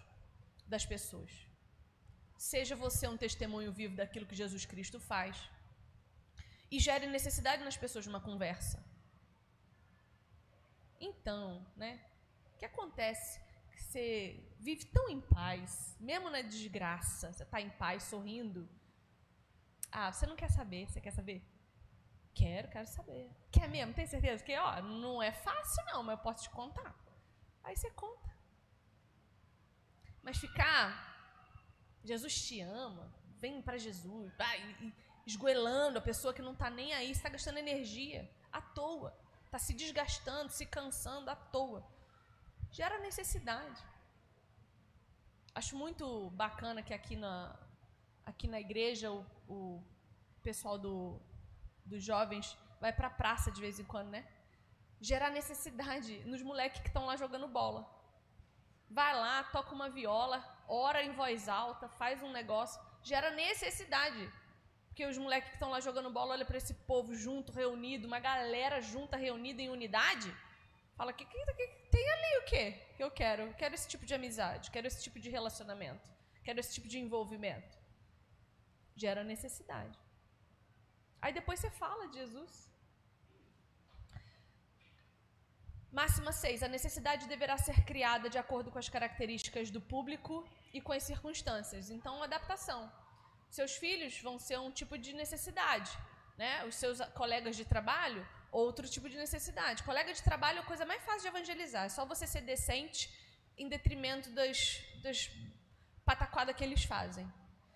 [0.67, 1.46] das pessoas.
[2.37, 5.49] Seja você um testemunho vivo daquilo que Jesus Cristo faz.
[6.69, 8.83] E gere necessidade nas pessoas de uma conversa.
[10.99, 11.99] Então, né?
[12.53, 13.39] O que acontece?
[13.71, 18.67] Que você vive tão em paz, mesmo na desgraça, você está em paz, sorrindo.
[19.91, 21.41] Ah, você não quer saber, você quer saber?
[22.33, 23.31] Quero, quero saber.
[23.51, 23.93] Quer mesmo?
[23.93, 24.43] Tem certeza?
[24.43, 26.95] Que, ó, não é fácil não, mas eu posso te contar.
[27.63, 28.29] Aí você conta.
[30.21, 31.06] Mas ficar
[32.03, 34.93] Jesus te ama, vem para Jesus, vai,
[35.25, 39.73] esgoelando a pessoa que não está nem aí, está gastando energia à toa, está se
[39.73, 41.85] desgastando, se cansando à toa.
[42.71, 43.83] Gera necessidade.
[45.53, 47.57] Acho muito bacana que aqui na,
[48.25, 49.83] aqui na igreja o, o
[50.43, 51.19] pessoal do,
[51.85, 54.27] dos jovens vai para a praça de vez em quando, né?
[54.99, 57.89] Gerar necessidade nos moleques que estão lá jogando bola.
[58.89, 64.31] Vai lá, toca uma viola, ora em voz alta, faz um negócio, gera necessidade.
[64.87, 68.19] Porque os moleques que estão lá jogando bola olham para esse povo junto, reunido, uma
[68.19, 70.33] galera junta, reunida em unidade,
[70.95, 72.71] fala: que, que, que tem ali o quê?
[72.95, 73.53] Que eu quero?
[73.53, 76.09] Quero esse tipo de amizade, quero esse tipo de relacionamento,
[76.43, 77.77] quero esse tipo de envolvimento.
[78.95, 79.97] Gera necessidade.
[81.21, 82.71] Aí depois você fala de Jesus.
[85.91, 86.63] Máxima 6.
[86.63, 91.03] A necessidade deverá ser criada de acordo com as características do público e com as
[91.03, 91.89] circunstâncias.
[91.89, 92.91] Então, adaptação.
[93.49, 95.91] Seus filhos vão ser um tipo de necessidade,
[96.37, 96.65] né?
[96.65, 99.83] Os seus colegas de trabalho, outro tipo de necessidade.
[99.83, 101.85] Colega de trabalho é a coisa mais fácil de evangelizar.
[101.85, 103.09] É só você ser decente
[103.57, 105.31] em detrimento das, das
[106.05, 107.31] pataquadas que eles fazem.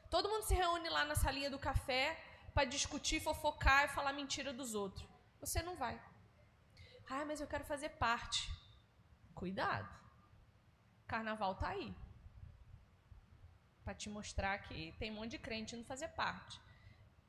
[0.09, 2.21] Todo mundo se reúne lá na salinha do café
[2.53, 5.07] para discutir, fofocar e falar mentira dos outros.
[5.39, 5.99] Você não vai.
[7.13, 8.49] Ah, mas eu quero fazer parte.
[9.35, 9.89] Cuidado.
[11.05, 11.93] Carnaval tá aí.
[13.83, 16.61] Para te mostrar que tem um monte de crente não fazer parte.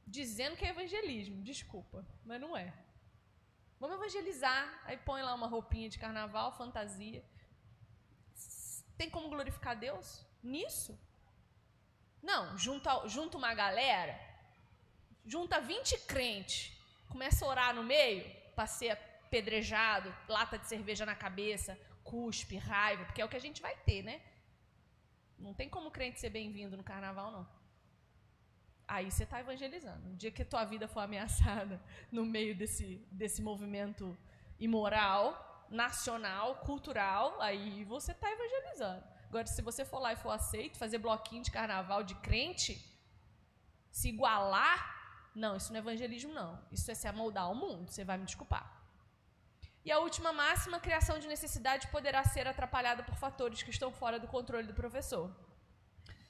[0.07, 2.73] Dizendo que é evangelismo, desculpa, mas não é.
[3.81, 7.25] Vamos evangelizar, aí põe lá uma roupinha de carnaval, fantasia.
[8.97, 10.97] Tem como glorificar Deus nisso?
[12.23, 14.17] Não, junta, junta uma galera,
[15.27, 16.73] junta 20 crentes,
[17.09, 18.25] começa a orar no meio,
[18.69, 23.63] ser apedrejado, lata de cerveja na cabeça, cuspe, raiva, porque é o que a gente
[23.63, 24.21] vai ter, né?
[25.39, 27.49] Não tem como crente ser bem-vindo no carnaval, não.
[28.87, 30.07] Aí você está evangelizando.
[30.11, 34.17] No dia que a tua vida for ameaçada no meio desse, desse movimento
[34.61, 39.03] imoral, nacional, cultural, aí você está evangelizando.
[39.31, 42.73] Agora, se você for lá e for aceito, fazer bloquinho de carnaval de crente,
[43.91, 46.63] se igualar, não, isso não é evangelismo, não.
[46.71, 48.82] Isso é se amoldar ao mundo, você vai me desculpar.
[49.85, 54.19] E a última máxima, criação de necessidade poderá ser atrapalhada por fatores que estão fora
[54.19, 55.35] do controle do professor.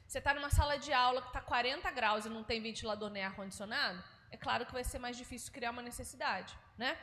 [0.06, 3.24] Você está numa sala de aula que está 40 graus e não tem ventilador nem
[3.24, 6.98] ar-condicionado, é claro que vai ser mais difícil criar uma necessidade, né?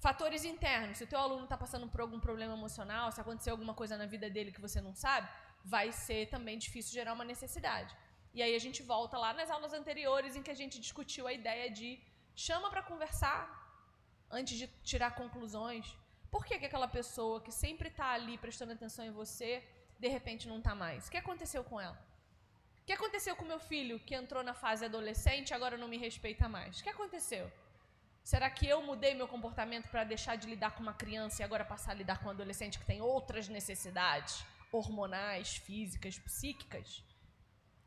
[0.00, 0.98] Fatores internos.
[0.98, 4.06] Se o teu aluno está passando por algum problema emocional, se acontecer alguma coisa na
[4.06, 5.28] vida dele que você não sabe,
[5.64, 7.94] vai ser também difícil gerar uma necessidade.
[8.34, 11.32] E aí a gente volta lá nas aulas anteriores em que a gente discutiu a
[11.32, 12.00] ideia de
[12.34, 13.61] chama para conversar,
[14.32, 15.96] antes de tirar conclusões.
[16.30, 19.62] Por que, que aquela pessoa que sempre está ali prestando atenção em você,
[19.98, 21.06] de repente não está mais?
[21.06, 21.98] O que aconteceu com ela?
[22.80, 25.98] O que aconteceu com meu filho que entrou na fase adolescente e agora não me
[25.98, 26.80] respeita mais?
[26.80, 27.52] O que aconteceu?
[28.24, 31.64] Será que eu mudei meu comportamento para deixar de lidar com uma criança e agora
[31.64, 37.04] passar a lidar com um adolescente que tem outras necessidades hormonais, físicas, psíquicas?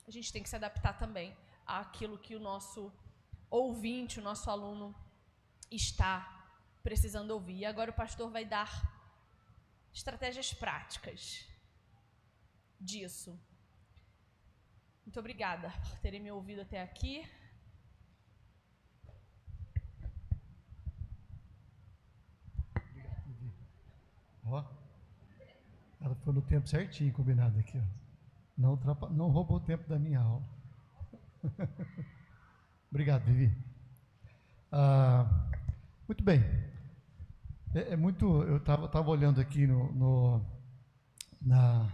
[0.08, 1.36] A gente tem que se adaptar também
[1.66, 2.92] àquilo que o nosso
[3.50, 4.94] ouvinte, o nosso aluno
[5.72, 6.35] está
[6.86, 7.58] precisando ouvir.
[7.58, 8.70] E agora o pastor vai dar
[9.92, 11.44] estratégias práticas
[12.80, 13.32] disso.
[15.04, 17.28] Muito obrigada por terem me ouvido até aqui.
[24.44, 24.64] Ó,
[26.02, 28.06] ela foi no tempo certinho combinado aqui, ó.
[28.56, 28.76] Não,
[29.10, 30.46] não roubou o tempo da minha aula.
[32.92, 33.52] Obrigado, Vivi.
[34.72, 35.50] Ah,
[36.08, 36.75] muito bem.
[37.76, 38.42] É, é muito.
[38.44, 40.46] Eu estava tava olhando aqui no, no,
[41.42, 41.92] na,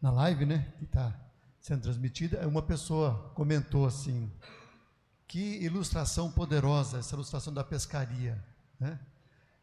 [0.00, 0.70] na live, né?
[0.78, 1.18] Que está
[1.58, 2.46] sendo transmitida.
[2.46, 4.30] Uma pessoa comentou assim:
[5.26, 8.44] que ilustração poderosa essa ilustração da pescaria,
[8.78, 9.00] né?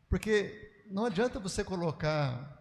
[0.09, 2.59] Porque não adianta você colocar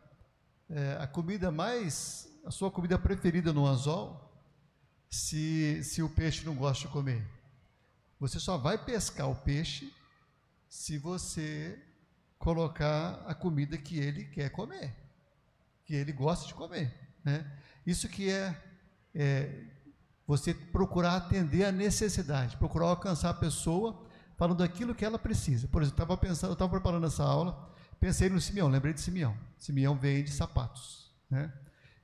[0.68, 4.30] é, a comida mais, a sua comida preferida no anzol,
[5.09, 7.26] se, se o peixe não gosta de comer.
[8.20, 9.90] Você só vai pescar o peixe
[10.68, 11.82] se você
[12.41, 14.97] colocar a comida que ele quer comer,
[15.84, 16.93] que ele gosta de comer.
[17.22, 17.47] Né?
[17.86, 18.57] Isso que é,
[19.14, 19.62] é
[20.26, 24.07] você procurar atender a necessidade, procurar alcançar a pessoa
[24.38, 25.68] falando daquilo que ela precisa.
[25.68, 27.70] Por exemplo, estava pensando, estava preparando essa aula,
[28.01, 29.36] pensei no Simeão, lembrei de Simeão.
[29.59, 31.12] Simeão vende sapatos.
[31.28, 31.53] Né?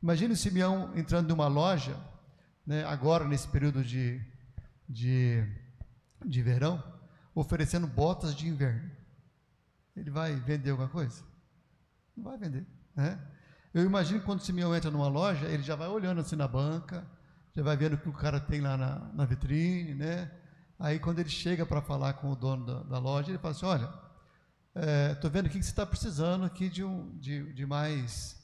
[0.03, 1.97] Imagine o Simeão entrando numa loja,
[2.67, 4.21] né, agora nesse período de,
[4.87, 5.43] de,
[6.27, 6.85] de verão,
[7.35, 8.91] oferecendo botas de inverno
[9.97, 11.23] ele vai vender alguma coisa?
[12.17, 13.19] Não vai vender, né?
[13.73, 16.49] Eu imagino que quando o Simeão entra numa loja, ele já vai olhando assim na
[16.49, 17.07] banca,
[17.55, 20.31] já vai vendo o que o cara tem lá na, na vitrine, né?
[20.79, 23.67] Aí quando ele chega para falar com o dono da, da, loja, ele fala assim,
[23.67, 23.93] olha,
[25.13, 28.37] estou é, vendo aqui que você está precisando aqui de, um, de, de mais,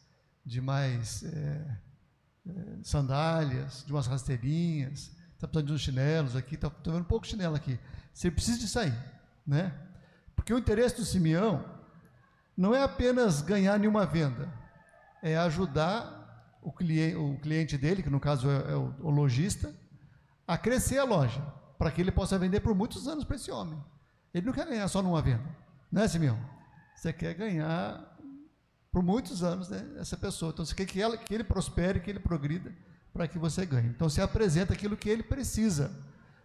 [0.44, 1.78] de mais é,
[2.46, 7.05] é, sandálias, de umas rasteirinhas, está precisando de uns chinelos aqui, estou tá, vendo um
[7.05, 7.78] pouco de chinelo aqui.
[8.12, 8.92] Você precisa disso aí,
[9.46, 9.78] né?
[10.43, 11.64] Porque o interesse do Simeão
[12.57, 14.53] não é apenas ganhar nenhuma venda,
[15.22, 19.72] é ajudar o cliente, o cliente dele, que no caso é, é o, o lojista,
[20.45, 21.40] a crescer a loja,
[21.78, 23.80] para que ele possa vender por muitos anos para esse homem.
[24.34, 25.49] Ele não quer ganhar só numa venda,
[25.93, 26.36] né, Simeão?
[26.97, 28.05] Você quer ganhar
[28.90, 30.51] por muitos anos né, essa pessoa.
[30.51, 32.74] Então você quer que, ela, que ele prospere, que ele progrida,
[33.12, 33.90] para que você ganhe.
[33.90, 35.93] Então você apresenta aquilo que ele precisa.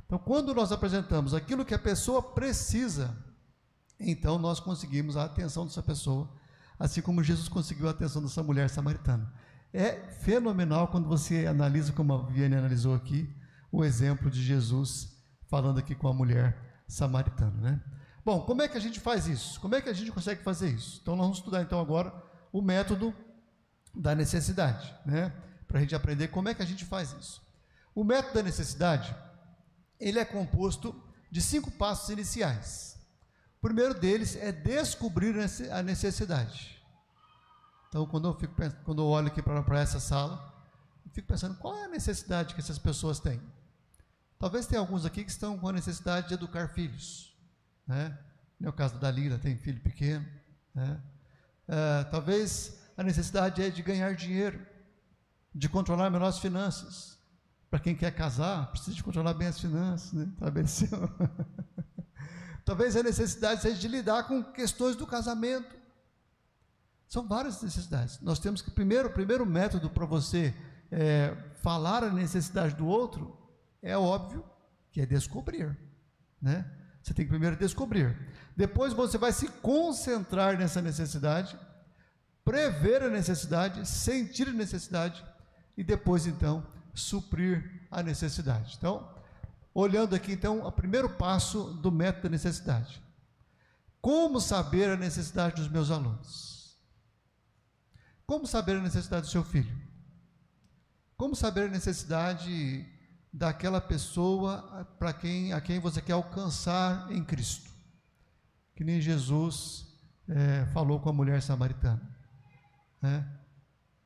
[0.05, 3.25] Então quando nós apresentamos aquilo que a pessoa precisa,
[3.99, 6.29] então nós conseguimos a atenção dessa pessoa,
[6.79, 9.33] assim como Jesus conseguiu a atenção dessa mulher samaritana.
[9.73, 13.33] É fenomenal quando você analisa, como a Viviane analisou aqui,
[13.71, 15.17] o exemplo de Jesus
[15.47, 17.83] falando aqui com a mulher samaritana, né?
[18.23, 19.59] Bom, como é que a gente faz isso?
[19.59, 20.99] Como é que a gente consegue fazer isso?
[21.01, 22.13] Então nós vamos estudar então agora
[22.51, 23.13] o método
[23.95, 25.33] da necessidade, né?
[25.67, 27.41] Para a gente aprender como é que a gente faz isso.
[27.95, 29.15] O método da necessidade,
[29.99, 30.95] ele é composto
[31.31, 32.96] de cinco passos iniciais.
[33.57, 35.35] O primeiro deles é descobrir
[35.71, 36.77] a necessidade.
[37.89, 38.53] Então, quando eu, fico,
[38.83, 40.53] quando eu olho aqui para essa sala,
[41.05, 43.41] eu fico pensando qual é a necessidade que essas pessoas têm.
[44.37, 47.35] Talvez tenha alguns aqui que estão com a necessidade de educar filhos.
[47.87, 48.15] Né?
[48.59, 50.25] No caso da Lila, tem filho pequeno.
[50.75, 51.01] Né?
[51.67, 54.59] É, talvez a necessidade é de ganhar dinheiro,
[55.53, 57.17] de controlar melhores finanças.
[57.69, 60.29] Para quem quer casar, precisa de controlar bem as finanças, né?
[60.33, 60.87] Estabeleceu.
[62.67, 65.73] talvez a necessidade seja de lidar com questões do casamento.
[67.07, 68.19] São várias necessidades.
[68.19, 70.53] Nós temos que, primeiro, o primeiro método para você
[70.91, 73.37] é, falar a necessidade do outro
[73.81, 74.43] é óbvio
[74.91, 75.77] que é descobrir,
[76.41, 76.69] né?
[77.01, 78.19] Você tem que primeiro descobrir.
[78.53, 81.57] Depois você vai se concentrar nessa necessidade,
[82.43, 85.23] prever a necessidade, sentir a necessidade
[85.77, 88.75] e depois então suprir a necessidade.
[88.77, 89.07] Então,
[89.79, 92.99] olhando aqui então, o primeiro passo do método da necessidade.
[94.01, 96.75] Como saber a necessidade dos meus alunos?
[98.25, 99.77] Como saber a necessidade do seu filho?
[101.15, 102.87] Como saber a necessidade
[103.31, 107.69] daquela pessoa para quem a quem você quer alcançar em Cristo?
[108.75, 109.85] Que nem Jesus
[110.27, 112.01] é, falou com a mulher samaritana.
[112.99, 113.23] Né?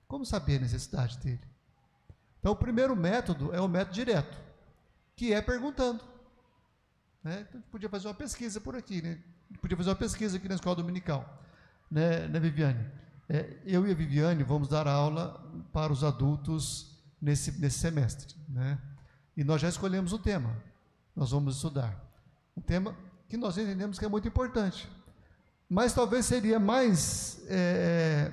[0.06, 1.42] Como saber a necessidade dele?
[2.40, 4.51] Então, o primeiro método é o método direto,
[5.22, 6.04] que é perguntando.
[7.24, 7.46] Né?
[7.48, 9.20] Então, podia fazer uma pesquisa por aqui, né?
[9.62, 11.44] podia fazer uma pesquisa aqui na escola dominical,
[11.92, 12.84] né, né Viviane?
[13.30, 15.40] É, eu e a Viviane vamos dar aula
[15.72, 18.80] para os adultos nesse, nesse semestre, né?
[19.38, 20.58] E nós já escolhemos o tema.
[21.16, 22.04] Nós vamos estudar.
[22.58, 22.98] Um tema
[23.30, 24.90] que nós entendemos que é muito importante.
[25.70, 27.44] Mas talvez seria mais.
[27.48, 28.32] É,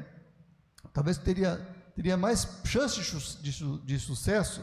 [0.95, 1.57] talvez teria,
[1.95, 2.99] teria mais chance
[3.43, 4.62] de, de, de sucesso,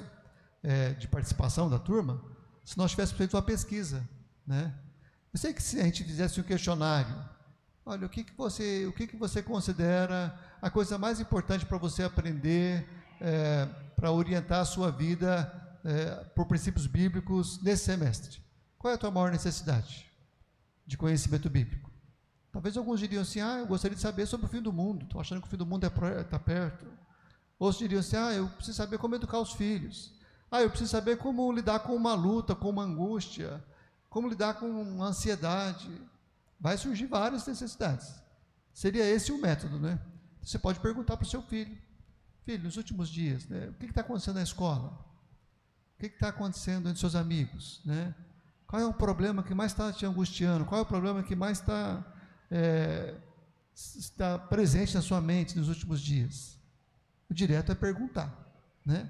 [0.65, 2.19] é, de participação da turma,
[2.63, 4.03] se nós tivéssemos feito uma pesquisa.
[4.45, 4.73] Né?
[5.31, 7.15] Eu sei que se a gente fizesse um questionário,
[7.85, 11.77] olha, o que, que, você, o que, que você considera a coisa mais importante para
[11.77, 12.87] você aprender,
[13.21, 18.41] é, para orientar a sua vida é, por princípios bíblicos nesse semestre?
[18.79, 20.05] Qual é a tua maior necessidade
[20.87, 21.91] de conhecimento bíblico?
[22.51, 25.21] Talvez alguns diriam assim: ah, eu gostaria de saber sobre o fim do mundo, estou
[25.21, 26.87] achando que o fim do mundo está é, tá perto.
[27.59, 30.15] Outros diriam assim: ah, eu preciso saber como educar os filhos.
[30.51, 33.63] Ah, eu preciso saber como lidar com uma luta, com uma angústia,
[34.09, 35.89] como lidar com uma ansiedade.
[36.59, 38.15] Vai surgir várias necessidades.
[38.73, 39.99] Seria esse o método, né?
[40.41, 41.75] Você pode perguntar para o seu filho:
[42.45, 44.89] Filho, nos últimos dias, né, o que está acontecendo na escola?
[45.95, 47.81] O que está acontecendo entre seus amigos?
[47.83, 48.13] Né?
[48.67, 50.63] Qual é o problema que mais está te angustiando?
[50.63, 52.05] Qual é o problema que mais está,
[52.51, 53.15] é,
[53.73, 56.59] está presente na sua mente nos últimos dias?
[57.27, 58.31] O direto é perguntar.
[58.85, 59.09] Né?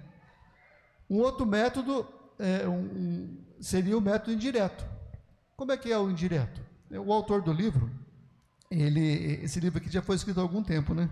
[1.09, 2.07] Um outro método
[2.39, 4.85] é, um, seria o método indireto.
[5.55, 6.61] Como é que é o indireto?
[7.05, 7.89] O autor do livro,
[8.69, 11.09] ele, esse livro aqui já foi escrito há algum tempo, né?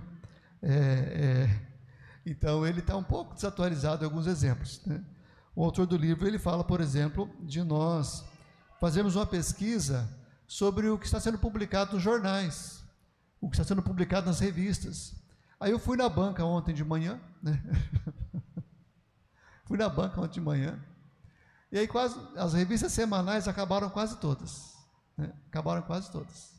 [0.62, 1.62] É, é,
[2.26, 4.82] então ele está um pouco desatualizado em alguns exemplos.
[4.86, 5.04] Né?
[5.56, 8.26] O autor do livro ele fala, por exemplo, de nós
[8.80, 10.10] fazermos uma pesquisa
[10.48, 12.84] sobre o que está sendo publicado nos jornais,
[13.40, 15.16] o que está sendo publicado nas revistas.
[15.60, 17.62] Aí eu fui na banca ontem de manhã, né?
[19.74, 20.80] fui na banca ontem de manhã,
[21.72, 24.78] e aí quase as revistas semanais acabaram quase todas,
[25.18, 25.34] né?
[25.48, 26.54] acabaram quase todas.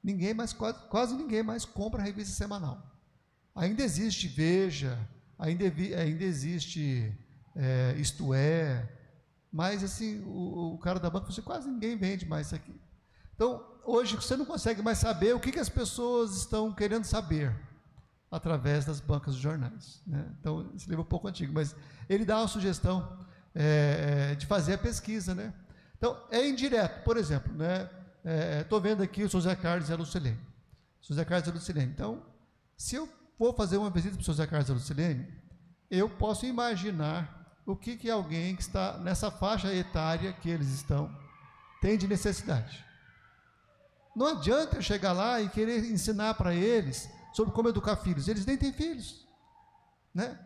[0.00, 2.80] Ninguém mais quase, quase ninguém mais compra revista semanal.
[3.52, 4.96] Ainda existe Veja,
[5.36, 7.12] ainda, ainda existe
[7.56, 8.88] é, isto é,
[9.52, 12.80] mas assim, o, o cara da banca falou assim, quase ninguém vende mais isso aqui.
[13.34, 17.52] Então, hoje você não consegue mais saber o que, que as pessoas estão querendo saber
[18.30, 20.00] através das bancas de jornais.
[20.06, 20.24] Né?
[20.38, 21.74] Então, esse livro é um pouco antigo, mas
[22.08, 23.18] ele dá uma sugestão
[23.54, 25.34] é, é de fazer a pesquisa.
[25.34, 25.52] Né?
[25.98, 27.02] Então, é indireto.
[27.02, 27.88] Por exemplo, né?
[28.60, 30.38] Estou é, vendo aqui o José Carlos e a Lucilene.
[31.00, 31.90] José Carlos e a Lucilene.
[31.90, 32.22] Então,
[32.76, 35.26] se eu for fazer uma visita para o José Carlos e a Lucilene,
[35.90, 41.10] eu posso imaginar o que, que alguém que está nessa faixa etária que eles estão
[41.80, 42.84] tem de necessidade.
[44.14, 48.28] Não adianta eu chegar lá e querer ensinar para eles sobre como educar filhos.
[48.28, 49.26] Eles nem têm filhos.
[50.14, 50.38] Né?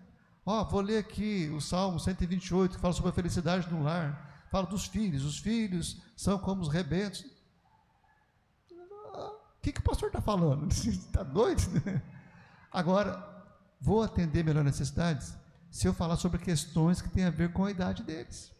[0.45, 4.47] Ó, vou ler aqui o Salmo 128, que fala sobre a felicidade no lar.
[4.51, 5.24] Fala dos filhos.
[5.24, 7.24] Os filhos são como os rebentos.
[8.70, 10.70] O que, que o pastor está falando?
[10.70, 11.62] Está doido?
[12.70, 13.47] Agora,
[13.80, 15.35] vou atender melhor necessidades?
[15.74, 18.53] se eu falar sobre questões que têm a ver com a idade deles,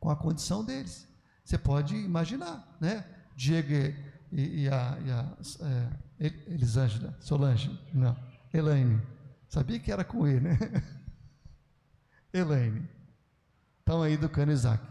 [0.00, 1.06] com a condição deles.
[1.44, 3.06] Você pode imaginar, né?
[3.36, 3.96] Diego
[4.32, 5.36] e, e a, e a
[6.18, 8.16] é, Elisângela, Solange, não,
[8.52, 9.00] Elaine.
[9.48, 10.58] Sabia que era com E, né?
[12.32, 12.88] Elaine.
[13.80, 14.82] Estão aí educando Isaac.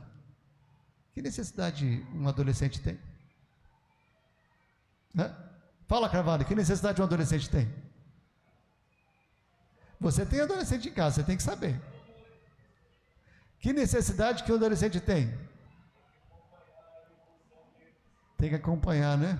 [1.13, 2.99] Que necessidade um adolescente tem?
[5.87, 7.67] Fala, Carvalho, que necessidade um adolescente tem?
[9.99, 11.79] Você tem adolescente em casa, você tem que saber.
[13.59, 15.33] Que necessidade que o adolescente tem?
[18.41, 19.39] Tem que acompanhar, né?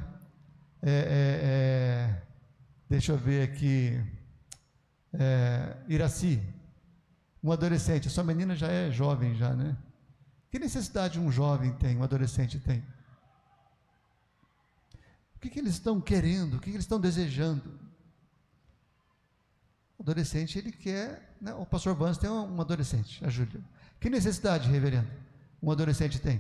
[0.80, 2.24] É, é, é,
[2.88, 4.00] deixa eu ver aqui.
[5.12, 6.40] É, Iraci,
[7.44, 9.76] um adolescente, sua menina já é jovem já, né?
[10.52, 12.86] Que necessidade um jovem tem, um adolescente tem?
[15.36, 16.58] O que, que eles estão querendo?
[16.58, 17.80] O que, que eles estão desejando?
[19.98, 21.36] O adolescente, ele quer.
[21.42, 21.52] Né?
[21.56, 23.62] O pastor Vans tem um adolescente, a Júlia.
[24.00, 25.10] Que necessidade, reverendo,
[25.60, 26.40] um adolescente tem?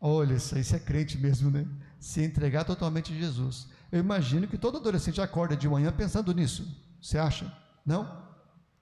[0.00, 1.66] Olha, isso, isso é crente mesmo, né?
[1.98, 3.68] Se entregar totalmente a Jesus.
[3.92, 6.66] Eu imagino que todo adolescente acorda de manhã pensando nisso.
[7.00, 7.52] Você acha?
[7.84, 8.26] Não?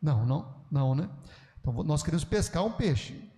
[0.00, 1.10] Não, não, não, né?
[1.60, 3.28] Então nós queremos pescar um peixe.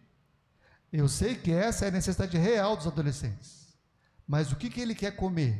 [0.93, 3.74] Eu sei que essa é a necessidade real dos adolescentes.
[4.26, 5.59] Mas o que, que ele quer comer?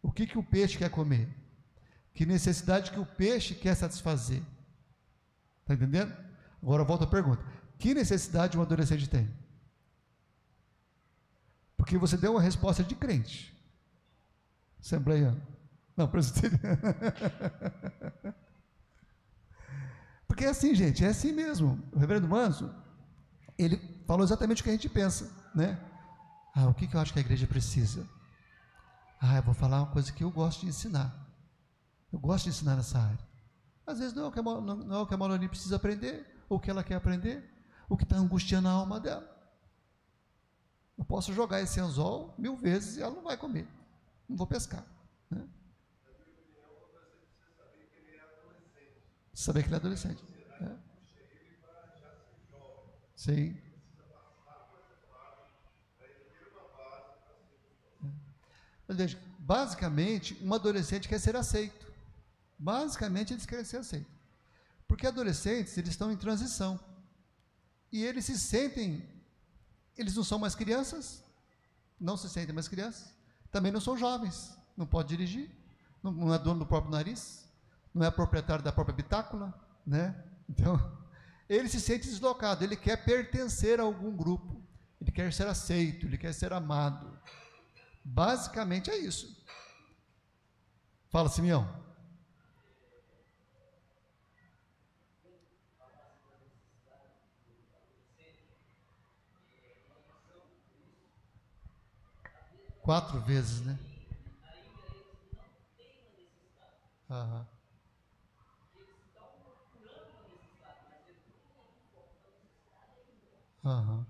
[0.00, 1.28] O que, que o peixe quer comer?
[2.14, 4.42] Que necessidade que o peixe quer satisfazer?
[5.60, 6.16] Está entendendo?
[6.62, 7.44] Agora volta a pergunta:
[7.78, 9.28] que necessidade um adolescente tem?
[11.78, 13.56] Porque você deu uma resposta de crente.
[14.78, 15.34] Assembleia.
[15.96, 16.78] Não, presbiteriano.
[20.26, 21.82] Porque é assim, gente, é assim mesmo.
[21.92, 22.70] O reverendo Manso,
[23.56, 25.80] ele falou exatamente o que a gente pensa, né?
[26.54, 28.06] Ah, o que, eu acho que a igreja precisa?
[29.20, 31.26] Ah, eu vou falar uma coisa que eu gosto de ensinar.
[32.12, 33.18] Eu gosto de ensinar nessa área.
[33.86, 36.26] Às vezes não é o que a, não é o que a Maloni precisa aprender,
[36.48, 37.48] ou o que ela quer aprender,
[37.88, 39.37] o que está angustiando a alma dela.
[41.08, 43.66] Posso jogar esse anzol mil vezes e ela não vai comer.
[44.28, 44.84] Não vou pescar.
[45.30, 45.48] Né?
[49.32, 50.22] Saber que ele é adolescente.
[50.60, 50.76] É.
[53.16, 53.56] Sim.
[58.86, 61.90] Mas veja, basicamente, um adolescente quer ser aceito.
[62.58, 64.12] Basicamente, eles querem ser aceitos.
[64.86, 66.78] Porque adolescentes, eles estão em transição.
[67.90, 69.06] E eles se sentem,
[69.98, 71.24] eles não são mais crianças,
[72.00, 73.12] não se sentem mais crianças,
[73.50, 75.50] também não são jovens, não pode dirigir,
[76.02, 77.46] não, é dono do próprio nariz,
[77.92, 79.52] não é proprietário da própria bitácula,
[79.84, 80.24] né?
[80.48, 80.80] Então,
[81.48, 84.62] ele se sente deslocado, ele quer pertencer a algum grupo,
[85.00, 87.18] ele quer ser aceito, ele quer ser amado.
[88.04, 89.44] Basicamente é isso.
[91.10, 91.87] Fala, Simeão.
[102.88, 103.78] Quatro vezes, né?
[107.10, 107.46] Aham.
[113.62, 114.06] Aham.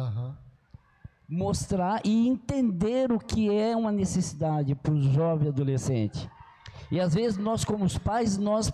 [0.00, 0.32] Uhum.
[1.28, 6.28] Mostrar e entender o que é uma necessidade para o jovem adolescente.
[6.90, 8.72] E às vezes nós, como os pais, nós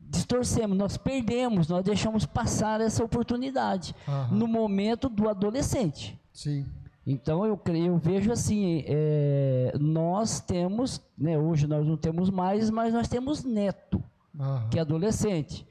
[0.00, 4.38] distorcemos, nós perdemos, nós deixamos passar essa oportunidade uhum.
[4.38, 6.18] no momento do adolescente.
[6.32, 6.66] Sim.
[7.06, 12.70] Então eu creio, eu vejo assim, é, nós temos, né, hoje nós não temos mais,
[12.70, 14.02] mas nós temos neto,
[14.38, 14.68] uhum.
[14.70, 15.66] que é adolescente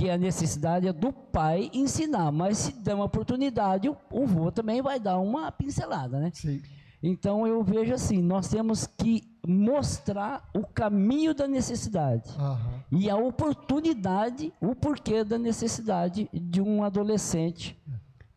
[0.00, 4.50] que a necessidade é do pai ensinar, mas se der uma oportunidade, o, o vô
[4.50, 6.30] também vai dar uma pincelada, né?
[6.32, 6.62] Sim.
[7.02, 12.98] Então eu vejo assim, nós temos que mostrar o caminho da necessidade uhum.
[12.98, 17.78] e a oportunidade, o porquê da necessidade de um adolescente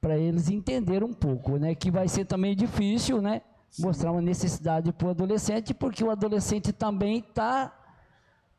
[0.02, 1.74] para eles entenderem um pouco, né?
[1.74, 3.42] Que vai ser também difícil, né?
[3.70, 3.84] Sim.
[3.84, 7.74] Mostrar uma necessidade para o adolescente, porque o adolescente também está,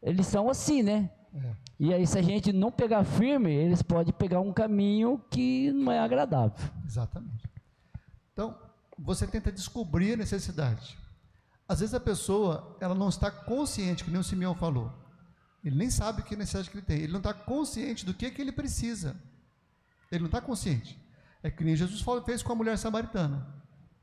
[0.03, 1.11] eles são assim, né?
[1.35, 1.57] É.
[1.81, 5.91] E aí, se a gente não pegar firme, eles podem pegar um caminho que não
[5.91, 6.69] é agradável.
[6.87, 7.49] Exatamente.
[8.33, 8.57] Então,
[8.99, 10.97] você tenta descobrir a necessidade.
[11.69, 14.93] Às vezes a pessoa, ela não está consciente, que nem o Simeão falou.
[15.65, 16.99] Ele nem sabe que necessidade que ele tem.
[16.99, 19.17] Ele não está consciente do que, que ele precisa.
[20.13, 21.01] Ele não está consciente.
[21.43, 23.47] É que nem Jesus fez com a mulher samaritana.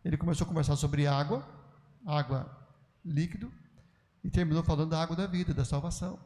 [0.04, 1.48] Ele começou a conversar sobre água,
[2.06, 2.50] água
[3.06, 3.52] líquido,
[4.24, 6.20] e terminou falando da água da vida, da salvação,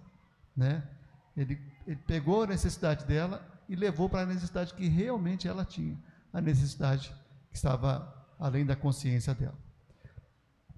[0.55, 0.87] né?
[1.35, 5.97] Ele, ele pegou a necessidade dela e levou para a necessidade que realmente ela tinha,
[6.31, 7.13] a necessidade
[7.49, 9.57] que estava além da consciência dela.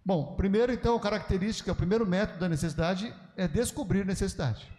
[0.06, 4.72] Bom, primeiro então, a característica, o primeiro método da necessidade é descobrir necessidade.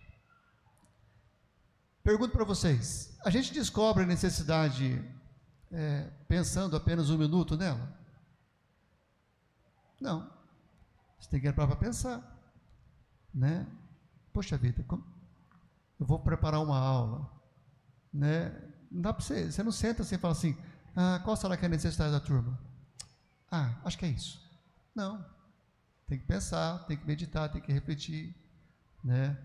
[2.02, 5.04] pergunto para vocês: a gente descobre a necessidade
[5.70, 7.94] é, pensando apenas um minuto nela?
[10.00, 10.30] Não.
[11.20, 12.22] Você tem que entrar para pensar,
[13.34, 13.66] né?
[14.32, 15.04] Poxa vida, como...
[15.98, 17.30] eu vou preparar uma aula,
[18.12, 18.50] né?
[18.90, 20.56] Não dá para você, você não senta assim e fala assim,
[20.96, 22.58] ah, qual será que é a necessidade da turma?
[23.50, 24.40] Ah, acho que é isso.
[24.94, 25.24] Não.
[26.06, 28.34] Tem que pensar, tem que meditar, tem que refletir,
[29.04, 29.36] né?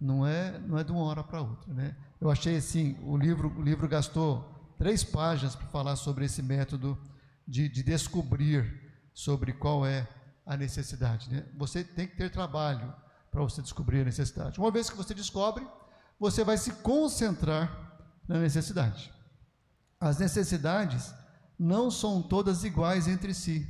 [0.00, 1.94] Não é, não é de uma hora para outra, né?
[2.20, 6.98] Eu achei assim, o livro, o livro gastou três páginas para falar sobre esse método
[7.46, 10.08] de, de descobrir sobre qual é
[10.46, 11.30] a necessidade.
[11.30, 11.44] Né?
[11.56, 12.94] Você tem que ter trabalho
[13.30, 14.58] para você descobrir a necessidade.
[14.58, 15.66] Uma vez que você descobre,
[16.20, 17.96] você vai se concentrar
[18.28, 19.10] na necessidade.
[19.98, 21.14] As necessidades
[21.58, 23.66] não são todas iguais entre si.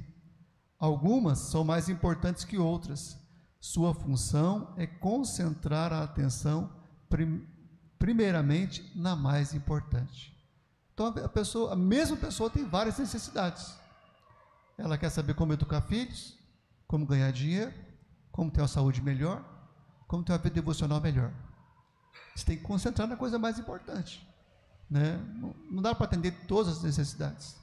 [0.77, 3.17] Algumas são mais importantes que outras.
[3.61, 6.73] Sua função é concentrar a atenção
[7.09, 7.47] prim
[7.99, 10.35] primeiramente na mais importante.
[10.95, 13.75] Então a pessoa, a mesma pessoa tem várias necessidades.
[14.79, 16.39] Ela quer saber como educar filhos,
[16.87, 17.75] como ganhar dinheiro,
[18.33, 19.45] como ter uma saúde melhor,
[20.09, 21.31] como ter uma vida devocional melhor.
[22.35, 24.27] Você tem que concentrar na coisa mais importante.
[24.91, 25.19] Né?
[25.71, 27.57] Não, dá para atender todas as necessidades.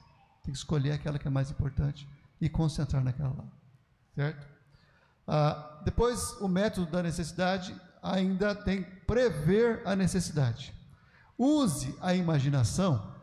[0.43, 2.07] Tem que escolher aquela que é mais importante
[2.39, 3.45] e concentrar naquela lá.
[4.15, 4.47] Certo?
[5.27, 10.73] Ah, depois, o método da necessidade ainda tem prever a necessidade.
[11.37, 13.13] Use a imaginação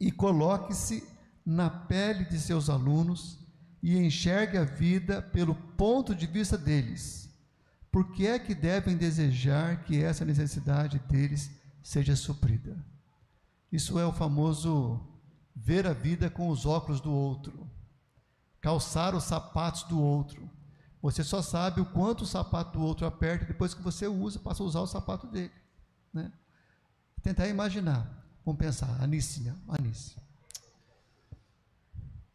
[0.00, 1.06] e coloque-se
[1.44, 3.38] na pele de seus alunos
[3.82, 7.27] e enxergue a vida pelo ponto de vista deles.
[7.90, 11.50] Por que é que devem desejar que essa necessidade deles
[11.82, 12.76] seja suprida?
[13.72, 15.00] Isso é o famoso
[15.54, 17.68] ver a vida com os óculos do outro,
[18.60, 20.48] calçar os sapatos do outro.
[21.00, 24.62] Você só sabe o quanto o sapato do outro aperta depois que você usa, passa
[24.62, 25.52] a usar o sapato dele.
[26.12, 26.32] Né?
[27.22, 28.18] Tentar imaginar.
[28.44, 30.16] Vamos pensar, Anice, Anice.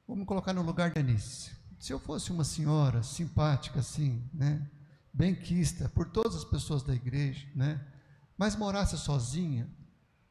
[0.08, 1.52] Vamos colocar no lugar de Anice.
[1.80, 4.66] Se eu fosse uma senhora simpática assim, né,
[5.14, 7.80] bem quista por todas as pessoas da igreja, né,
[8.38, 9.70] mas morasse sozinha,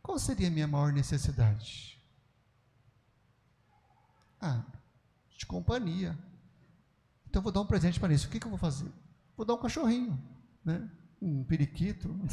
[0.03, 1.97] qual seria a minha maior necessidade?
[4.41, 4.65] Ah,
[5.39, 6.19] de companhia.
[7.29, 8.27] Então eu vou dar um presente para Anice.
[8.27, 8.91] O que, que eu vou fazer?
[9.37, 10.21] Vou dar um cachorrinho,
[10.65, 10.91] né?
[11.21, 12.19] um periquito.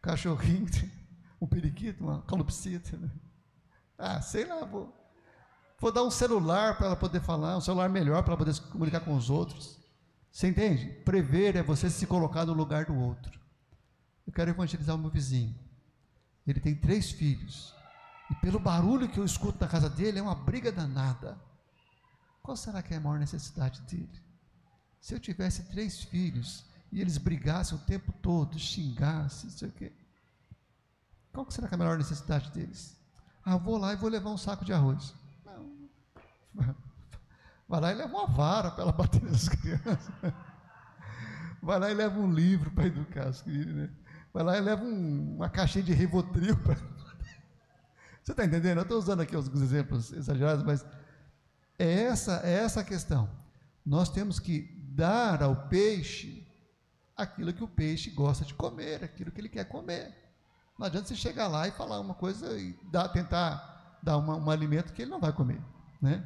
[0.00, 0.66] cachorrinho,
[1.40, 2.96] um periquito, uma calopsita.
[2.96, 3.10] Né?
[3.98, 4.90] Ah, sei lá, vou,
[5.78, 8.60] vou dar um celular para ela poder falar, um celular melhor para ela poder se
[8.62, 9.78] comunicar com os outros.
[10.30, 10.86] Você entende?
[11.04, 13.40] Prever é você se colocar no lugar do outro.
[14.26, 15.54] Eu quero evangelizar o meu vizinho.
[16.46, 17.74] Ele tem três filhos.
[18.30, 21.38] E pelo barulho que eu escuto na casa dele, é uma briga danada.
[22.42, 24.22] Qual será que é a maior necessidade dele?
[25.00, 29.72] Se eu tivesse três filhos e eles brigassem o tempo todo, xingassem, não sei o
[29.72, 29.92] quê.
[31.32, 32.96] Qual será que é a maior necessidade deles?
[33.44, 35.14] Ah, vou lá e vou levar um saco de arroz.
[37.68, 40.10] Vai lá e leva uma vara para ela bater nas crianças.
[41.60, 43.74] Vai lá e leva um livro para educar as crianças.
[43.74, 43.90] Né?
[44.32, 46.56] Vai lá e leva um, uma caixinha de Rivotril.
[46.58, 46.76] Pra...
[48.22, 48.78] Você está entendendo?
[48.78, 50.86] Eu estou usando aqui alguns exemplos exagerados, mas
[51.78, 53.28] é essa, é essa a questão.
[53.84, 54.62] Nós temos que
[54.94, 56.46] dar ao peixe
[57.16, 60.14] aquilo que o peixe gosta de comer, aquilo que ele quer comer.
[60.78, 64.50] Não adianta você chegar lá e falar uma coisa e dar, tentar dar uma, um
[64.50, 65.60] alimento que ele não vai comer.
[66.00, 66.22] Né?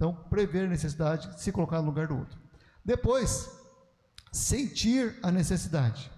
[0.00, 2.40] Então, prever a necessidade, se colocar no lugar do outro.
[2.82, 3.50] Depois,
[4.32, 6.10] sentir a necessidade.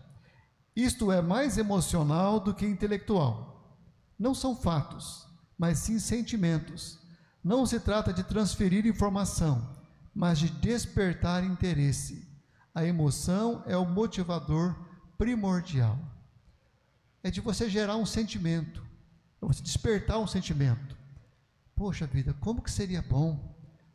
[0.77, 3.77] Isto é mais emocional do que intelectual.
[4.17, 5.27] Não são fatos,
[5.59, 7.01] mas sim sentimentos.
[7.43, 9.69] Não se trata de transferir informação,
[10.15, 12.25] mas de despertar interesse.
[12.73, 14.77] A emoção é o motivador
[15.19, 15.99] primordial
[17.21, 18.81] é de você gerar um sentimento,
[19.41, 20.97] é você despertar um sentimento.
[21.75, 23.52] Poxa vida, como que seria bom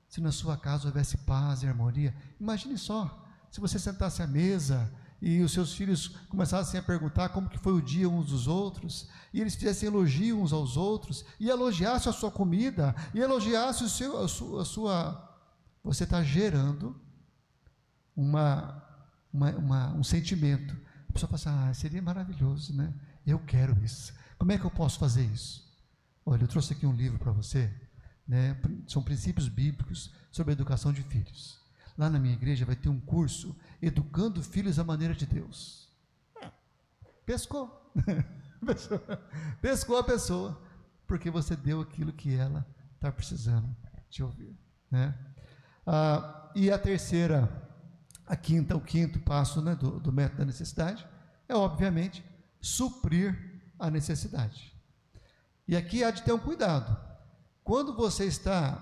[0.07, 2.15] se na sua casa houvesse paz e harmonia?
[2.39, 4.91] Imagine só, se você sentasse à mesa
[5.21, 9.09] e os seus filhos começassem a perguntar como que foi o dia uns dos outros,
[9.33, 13.89] e eles fizessem elogio uns aos outros, e elogiassem a sua comida, e elogiassem o
[13.89, 15.27] seu, a sua, a sua
[15.83, 16.99] você está gerando
[18.15, 18.83] uma,
[19.31, 20.75] uma, uma, um sentimento.
[21.09, 22.93] A pessoa fala assim, ah, seria maravilhoso, né?
[23.25, 24.13] Eu quero isso.
[24.37, 25.65] Como é que eu posso fazer isso?
[26.25, 27.73] Olha, eu trouxe aqui um livro para você,
[28.27, 28.59] né?
[28.87, 31.59] São princípios bíblicos sobre a educação de filhos.
[31.97, 35.87] Lá na minha igreja vai ter um curso Educando Filhos à Maneira de Deus.
[37.25, 37.91] Pescou.
[39.61, 40.61] Pescou a pessoa,
[41.07, 42.65] porque você deu aquilo que ela
[42.95, 43.75] está precisando
[44.09, 44.55] de ouvir.
[44.91, 45.17] Né?
[45.85, 47.49] Ah, e a terceira,
[48.25, 51.07] a quinta, o quinto passo né, do, do método da necessidade
[51.47, 52.23] é, obviamente,
[52.61, 54.73] suprir a necessidade.
[55.67, 57.06] E aqui há de ter um cuidado.
[57.67, 58.81] Quando você está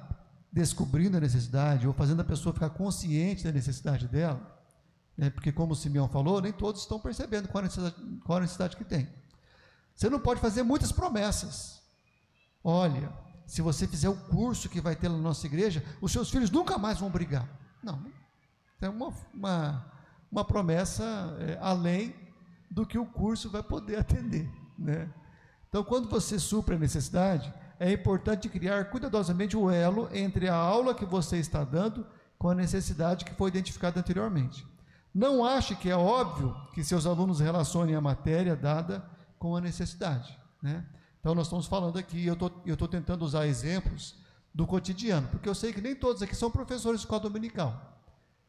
[0.52, 4.40] descobrindo a necessidade ou fazendo a pessoa ficar consciente da necessidade dela,
[5.18, 8.42] né, porque, como o Simeão falou, nem todos estão percebendo qual a, necessidade, qual a
[8.42, 9.10] necessidade que tem.
[9.96, 11.82] Você não pode fazer muitas promessas.
[12.64, 13.12] Olha,
[13.48, 16.78] se você fizer o curso que vai ter na nossa igreja, os seus filhos nunca
[16.78, 17.50] mais vão brigar.
[17.82, 18.06] Não,
[18.80, 19.92] é uma, uma,
[20.32, 21.04] uma promessa
[21.40, 22.14] é, além
[22.70, 24.48] do que o curso vai poder atender.
[24.78, 25.12] Né?
[25.70, 30.96] Então, quando você supra a necessidade, é importante criar cuidadosamente o elo entre a aula
[30.96, 32.06] que você está dando
[32.38, 34.66] com a necessidade que foi identificada anteriormente.
[35.14, 39.06] Não ache que é óbvio que seus alunos relacionem a matéria dada
[39.40, 40.38] com a necessidade.
[40.62, 40.86] Né?
[41.20, 44.16] Então, nós estamos falando aqui, eu estou tentando usar exemplos
[44.54, 48.00] do cotidiano, porque eu sei que nem todos aqui são professores de escola dominical.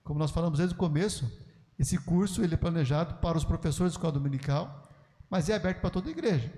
[0.05, 1.31] Como nós falamos desde o começo,
[1.79, 4.89] esse curso ele é planejado para os professores de escola dominical,
[5.29, 6.53] mas é aberto para toda a igreja.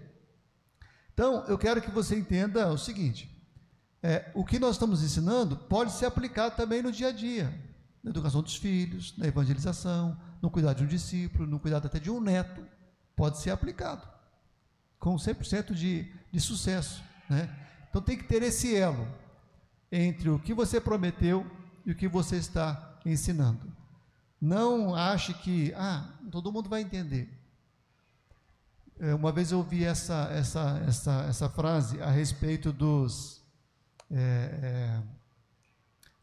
[1.18, 3.28] Então, eu quero que você entenda o seguinte:
[4.00, 7.52] é, o que nós estamos ensinando pode ser aplicado também no dia a dia
[8.04, 12.08] na educação dos filhos, na evangelização, no cuidado de um discípulo, no cuidado até de
[12.08, 12.64] um neto,
[13.16, 14.06] pode ser aplicado
[15.00, 17.02] com 100% de, de sucesso.
[17.28, 17.52] Né?
[17.90, 19.08] Então tem que ter esse elo
[19.90, 21.44] entre o que você prometeu
[21.84, 23.66] e o que você está ensinando.
[24.40, 27.28] Não ache que, ah, todo mundo vai entender.
[29.00, 33.40] É, uma vez eu ouvi essa, essa, essa, essa frase a respeito dos
[34.10, 35.02] é, é,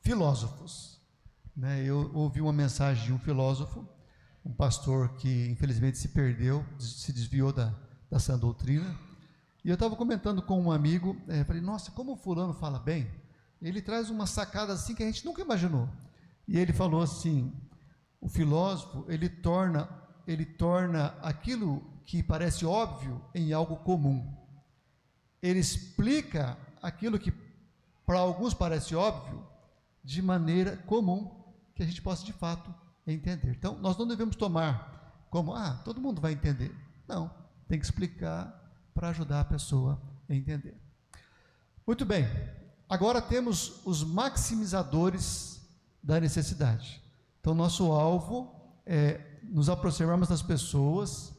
[0.01, 0.99] filósofos.
[1.55, 1.85] Né?
[1.85, 3.87] Eu ouvi uma mensagem de um filósofo,
[4.43, 7.73] um pastor que infelizmente se perdeu, se desviou da,
[8.11, 8.93] da sã doutrina.
[9.63, 13.09] E eu estava comentando com um amigo, é, falei, nossa, como o fulano fala bem,
[13.61, 15.87] ele traz uma sacada assim que a gente nunca imaginou.
[16.45, 17.53] E ele falou assim,
[18.19, 19.87] o filósofo, ele torna,
[20.27, 24.31] ele torna aquilo que parece óbvio em algo comum.
[25.41, 27.33] Ele explica aquilo que
[28.05, 29.45] para alguns parece óbvio
[30.03, 31.43] de maneira comum
[31.73, 32.73] que a gente possa de fato
[33.07, 33.51] entender.
[33.51, 36.73] Então, nós não devemos tomar como, ah, todo mundo vai entender.
[37.07, 37.29] Não,
[37.67, 40.75] tem que explicar para ajudar a pessoa a entender.
[41.85, 42.27] Muito bem,
[42.87, 45.61] agora temos os maximizadores
[46.01, 47.01] da necessidade.
[47.41, 51.34] Então, nosso alvo é nos aproximarmos das pessoas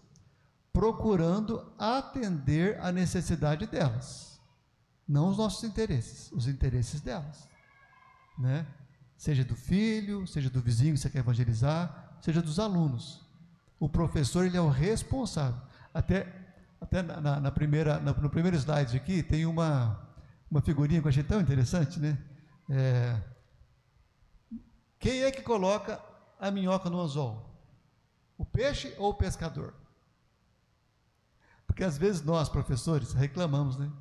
[0.77, 4.39] procurando atender a necessidade delas,
[5.09, 7.49] não os nossos interesses, os interesses delas,
[8.39, 8.67] né?
[9.17, 13.27] seja do filho, seja do vizinho que você quer evangelizar, seja dos alunos.
[13.81, 15.59] O professor ele é o responsável.
[15.95, 16.31] Até,
[16.79, 20.07] até na, na primeira, na, no primeiro slide aqui tem uma,
[20.51, 22.19] uma figurinha que eu achei tão interessante, né?
[22.69, 23.19] É,
[24.99, 25.99] quem é que coloca
[26.39, 27.51] a minhoca no anzol?
[28.37, 29.86] O peixe ou o pescador?
[31.77, 33.93] Porque às vezes nós, professores, reclamamos, né?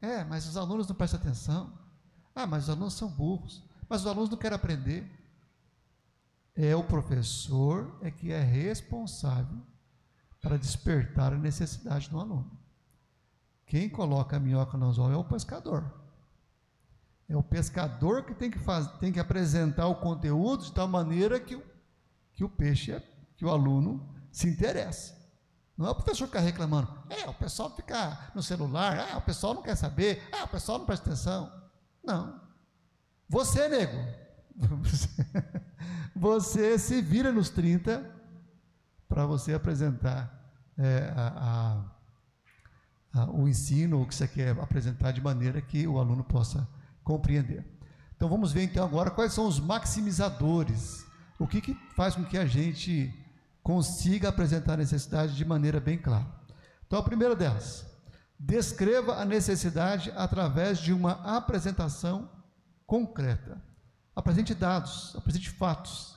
[0.00, 1.76] É, mas os alunos não prestam atenção.
[2.32, 3.60] Ah, mas os alunos são burros.
[3.88, 5.04] Mas os alunos não querem aprender.
[6.54, 9.58] É o professor é que é responsável
[10.40, 12.56] para despertar a necessidade do aluno.
[13.66, 15.92] Quem coloca a minhoca no anzol é o pescador.
[17.28, 21.40] É o pescador que tem que, faz, tem que apresentar o conteúdo de tal maneira
[21.40, 21.64] que o,
[22.32, 23.02] que o peixe, é,
[23.36, 25.15] que o aluno se interessa.
[25.76, 26.88] Não é o professor ficar reclamando.
[27.10, 29.08] É, o pessoal fica no celular.
[29.12, 30.26] Ah, o pessoal não quer saber.
[30.32, 31.52] Ah, o pessoal não presta atenção.
[32.02, 32.40] Não.
[33.28, 33.96] Você, nego,
[36.16, 38.10] você se vira nos 30
[39.08, 40.32] para você apresentar
[40.78, 41.84] é, a,
[43.14, 46.66] a, a, o ensino, o que você quer apresentar de maneira que o aluno possa
[47.04, 47.64] compreender.
[48.16, 51.04] Então vamos ver então agora quais são os maximizadores,
[51.38, 53.12] o que, que faz com que a gente
[53.66, 56.24] consiga apresentar a necessidade de maneira bem clara.
[56.86, 57.84] Então a primeira delas,
[58.38, 62.30] descreva a necessidade através de uma apresentação
[62.86, 63.60] concreta.
[64.14, 66.14] Apresente dados, apresente fatos.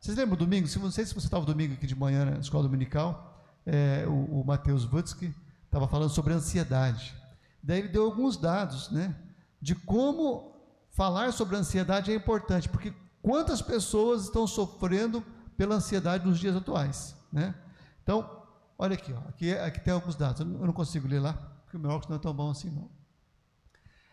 [0.00, 0.66] Vocês lembram do domingo?
[0.66, 4.40] Se não sei se você estava domingo aqui de manhã na escola dominical, é, o,
[4.40, 5.32] o Matheus Vutsky
[5.66, 7.14] estava falando sobre ansiedade.
[7.62, 9.14] Daí ele deu alguns dados, né,
[9.62, 10.56] de como
[10.90, 15.24] falar sobre ansiedade é importante, porque quantas pessoas estão sofrendo
[15.60, 17.54] pela ansiedade nos dias atuais, né?
[18.02, 18.46] Então,
[18.78, 20.40] olha aqui, ó, aqui, aqui tem alguns dados.
[20.40, 22.88] Eu não consigo ler lá, porque o meu óculos não é tão bom assim, não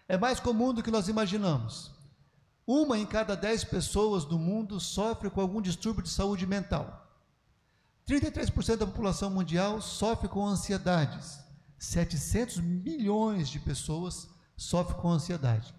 [0.09, 1.95] é mais comum do que nós imaginamos.
[2.67, 7.07] Uma em cada dez pessoas do mundo sofre com algum distúrbio de saúde mental.
[8.05, 11.39] 33% da população mundial sofre com ansiedades.
[11.79, 14.27] 700 milhões de pessoas
[14.57, 15.73] sofrem com ansiedade.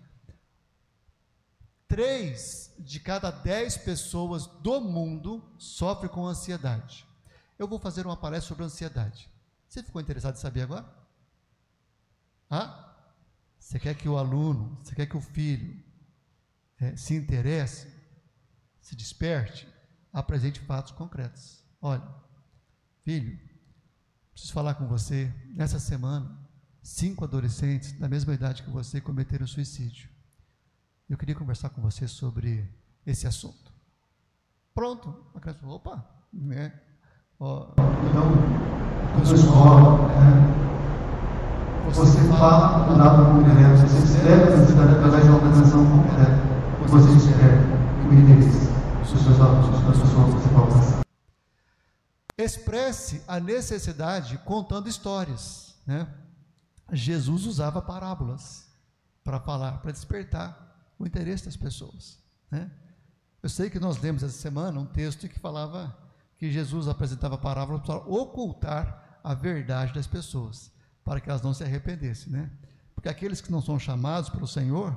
[1.88, 7.06] Três de cada dez pessoas do mundo sofrem com ansiedade.
[7.58, 9.28] eu vou fazer uma palestra sobre ansiedade.
[9.66, 10.86] Você ficou interessado em saber agora?
[12.50, 12.84] Hã?
[13.58, 15.82] Você quer que o aluno, você quer que o filho
[16.78, 17.92] é, se interesse,
[18.80, 19.66] se desperte,
[20.12, 21.64] apresente fatos concretos.
[21.80, 22.06] Olha,
[23.02, 23.38] filho,
[24.32, 25.34] preciso falar com você.
[25.54, 26.38] Nessa semana,
[26.82, 30.17] cinco adolescentes da mesma idade que você cometeram suicídio.
[31.08, 32.70] Eu queria conversar com você sobre
[33.06, 33.72] esse assunto.
[34.74, 36.78] Pronto, a criança falou, opa, né?
[37.40, 37.68] Ó,
[38.10, 38.30] então,
[39.16, 40.68] na escola, né?
[41.90, 46.48] você fala do lado concreto, você escreve a necessidade através de uma apresentação concreta.
[46.88, 47.56] Você espera
[48.02, 51.00] que o interesse dos seus alunos, das pessoas que você vai alcançar.
[52.36, 56.06] Expresse a necessidade contando histórias, né?
[56.92, 58.68] Jesus usava parábolas
[59.24, 60.67] para falar, para despertar
[60.98, 62.18] o interesse das pessoas.
[62.50, 62.70] Né?
[63.42, 65.96] Eu sei que nós lemos essa semana um texto que falava
[66.36, 70.72] que Jesus apresentava parábolas para ocultar a verdade das pessoas,
[71.04, 72.32] para que elas não se arrependessem.
[72.32, 72.50] Né?
[72.94, 74.96] Porque aqueles que não são chamados pelo Senhor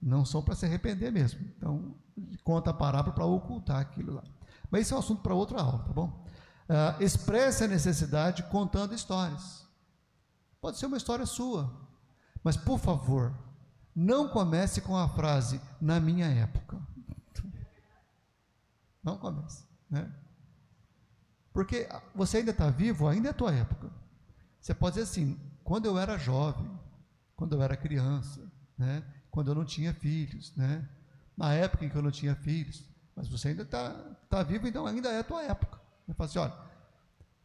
[0.00, 1.40] não são para se arrepender mesmo.
[1.56, 1.94] Então,
[2.42, 4.24] conta a parábola para ocultar aquilo lá.
[4.70, 6.24] Mas isso é um assunto para outra aula, tá bom?
[6.68, 9.66] Uh, expresse a necessidade contando histórias.
[10.60, 11.70] Pode ser uma história sua,
[12.44, 13.34] mas por favor,
[14.00, 16.80] não comece com a frase na minha época.
[19.02, 20.10] Não comece, né?
[21.52, 23.90] Porque você ainda está vivo, ainda é a tua época.
[24.58, 26.70] Você pode dizer assim, quando eu era jovem,
[27.36, 29.04] quando eu era criança, né?
[29.30, 30.88] quando eu não tinha filhos, né?
[31.36, 32.82] na época em que eu não tinha filhos,
[33.14, 33.90] mas você ainda está
[34.30, 35.78] tá vivo, então ainda é a tua época.
[36.08, 36.54] Eu falo assim, olha,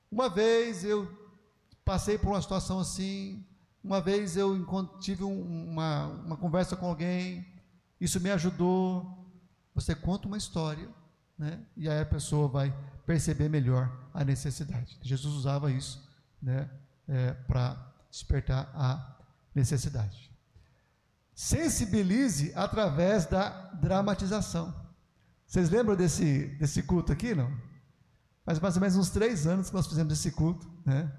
[0.09, 1.11] uma vez eu
[1.83, 3.45] passei por uma situação assim,
[3.85, 4.65] uma vez eu
[4.99, 7.45] tive uma, uma conversa com alguém,
[8.01, 9.31] isso me ajudou.
[9.75, 10.89] Você conta uma história,
[11.37, 11.63] né?
[11.77, 12.75] E aí a pessoa vai
[13.05, 14.97] perceber melhor a necessidade.
[15.03, 16.03] Jesus usava isso,
[16.41, 16.67] né?
[17.07, 19.17] É, para despertar a
[19.53, 20.31] necessidade.
[21.35, 24.73] Sensibilize através da dramatização.
[25.45, 27.55] Vocês lembram desse, desse culto aqui, não?
[28.43, 31.11] Faz mais ou menos uns três anos que nós fizemos esse culto, né?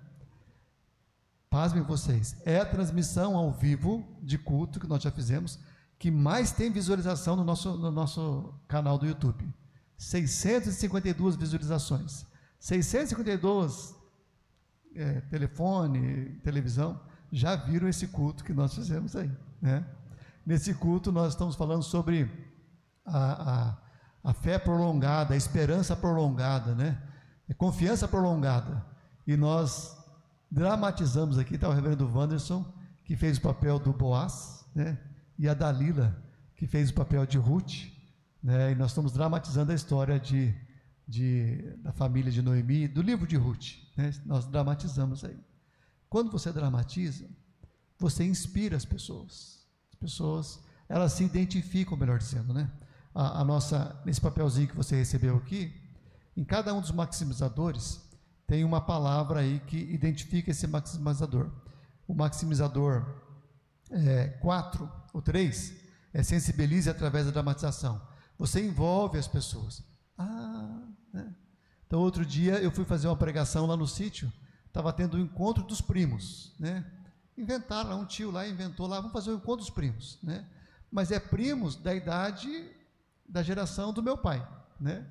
[1.51, 5.59] Pasmem vocês, é a transmissão ao vivo de culto que nós já fizemos,
[5.99, 9.49] que mais tem visualização no nosso, no nosso canal do YouTube.
[9.97, 12.26] 652 visualizações.
[12.59, 13.94] 652
[14.94, 19.30] é, telefone, televisão, já viram esse culto que nós fizemos aí.
[19.61, 19.84] Né?
[20.44, 22.30] Nesse culto nós estamos falando sobre
[23.05, 23.53] a,
[24.24, 27.01] a, a fé prolongada, a esperança prolongada, né?
[27.49, 28.84] a confiança prolongada.
[29.26, 29.97] E nós
[30.51, 32.64] dramatizamos aqui, está o reverendo Wanderson,
[33.05, 34.99] que fez o papel do Boaz, né?
[35.38, 36.16] e a Dalila,
[36.55, 37.88] que fez o papel de Ruth,
[38.42, 38.72] né?
[38.72, 40.55] e nós estamos dramatizando a história de,
[41.07, 44.12] de, da família de Noemi, do livro de Ruth, né?
[44.24, 45.38] nós dramatizamos aí.
[46.09, 47.28] Quando você dramatiza,
[47.99, 52.70] você inspira as pessoas, as pessoas, elas se identificam, melhor dizendo, né?
[53.14, 55.72] A, a nossa, nesse papelzinho que você recebeu aqui,
[56.36, 58.06] em cada um dos maximizadores,
[58.47, 61.51] tem uma palavra aí que identifica esse maximizador.
[62.07, 63.05] O maximizador
[64.40, 65.74] 4, é, o 3,
[66.12, 68.01] é sensibilize através da dramatização.
[68.38, 69.82] Você envolve as pessoas.
[70.16, 70.81] Ah,
[71.12, 71.35] né?
[71.86, 74.32] Então, outro dia eu fui fazer uma pregação lá no sítio,
[74.66, 76.85] estava tendo o um encontro dos primos, né?
[77.36, 80.47] Inventaram, um tio lá inventou lá, vamos fazer o um encontro dos primos, né?
[80.90, 82.70] Mas é primos da idade
[83.28, 84.47] da geração do meu pai,
[84.81, 85.06] né?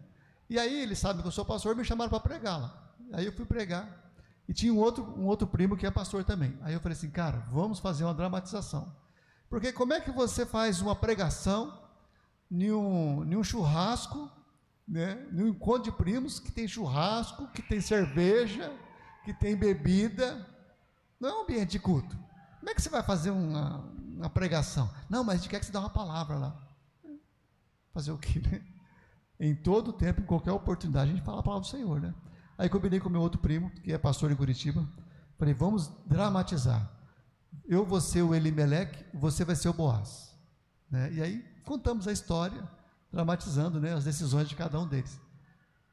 [0.49, 2.85] E aí eles sabem que eu sou pastor, me chamaram para pregar lá.
[3.14, 4.06] Aí eu fui pregar.
[4.48, 6.57] E tinha um outro, um outro primo que é pastor também.
[6.61, 8.95] Aí eu falei assim, cara, vamos fazer uma dramatização.
[9.49, 11.82] Porque como é que você faz uma pregação
[12.52, 14.30] em um, em um churrasco,
[14.88, 18.72] né, em um encontro de primos, que tem churrasco, que tem cerveja,
[19.23, 20.45] que tem bebida,
[21.19, 22.15] não é um ambiente de culto.
[22.60, 23.80] Como é que você vai fazer uma,
[24.15, 24.90] uma pregação?
[25.10, 26.61] Não, mas a gente quer que você dê uma palavra lá.
[27.94, 28.61] Fazer o quê, né?
[29.40, 32.14] Em todo tempo, em qualquer oportunidade, a gente fala a palavra do Senhor, né?
[32.57, 34.88] Aí combinei com meu outro primo, que é pastor em Curitiba.
[35.38, 36.90] Falei, vamos dramatizar.
[37.68, 40.34] Eu vou ser o Elimelec, você vai ser o Boaz.
[40.90, 41.11] Né?
[41.14, 42.64] E aí contamos a história,
[43.11, 45.19] dramatizando né, as decisões de cada um deles.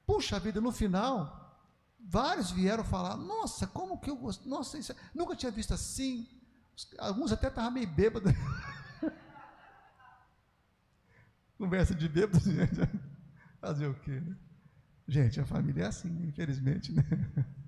[0.06, 1.58] Puxa vida, no final,
[1.98, 4.48] vários vieram falar: Nossa, como que eu gosto?
[4.48, 6.28] Nossa, isso, é, nunca tinha visto assim.
[6.98, 8.32] Alguns até estavam meio bêbados.
[11.58, 12.40] Conversa de bêbado,
[13.60, 14.20] fazer o quê?
[14.20, 14.36] Né?
[15.12, 16.90] Gente, a família é assim, infelizmente.
[16.90, 17.04] Né?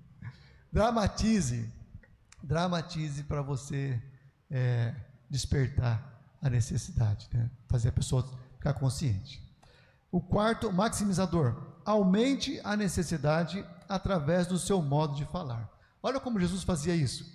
[0.73, 1.71] Dramatize,
[2.41, 4.01] dramatize para você
[4.49, 4.95] é,
[5.29, 7.47] despertar a necessidade, né?
[7.67, 9.39] fazer a pessoa ficar consciente.
[10.11, 11.55] O quarto, maximizador,
[11.85, 15.69] aumente a necessidade através do seu modo de falar.
[16.01, 17.31] Olha como Jesus fazia isso.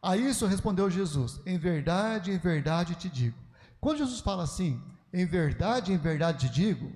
[0.00, 3.36] A isso respondeu Jesus: Em verdade, em verdade te digo.
[3.80, 4.80] Quando Jesus fala assim,
[5.12, 6.92] em verdade, em verdade te digo,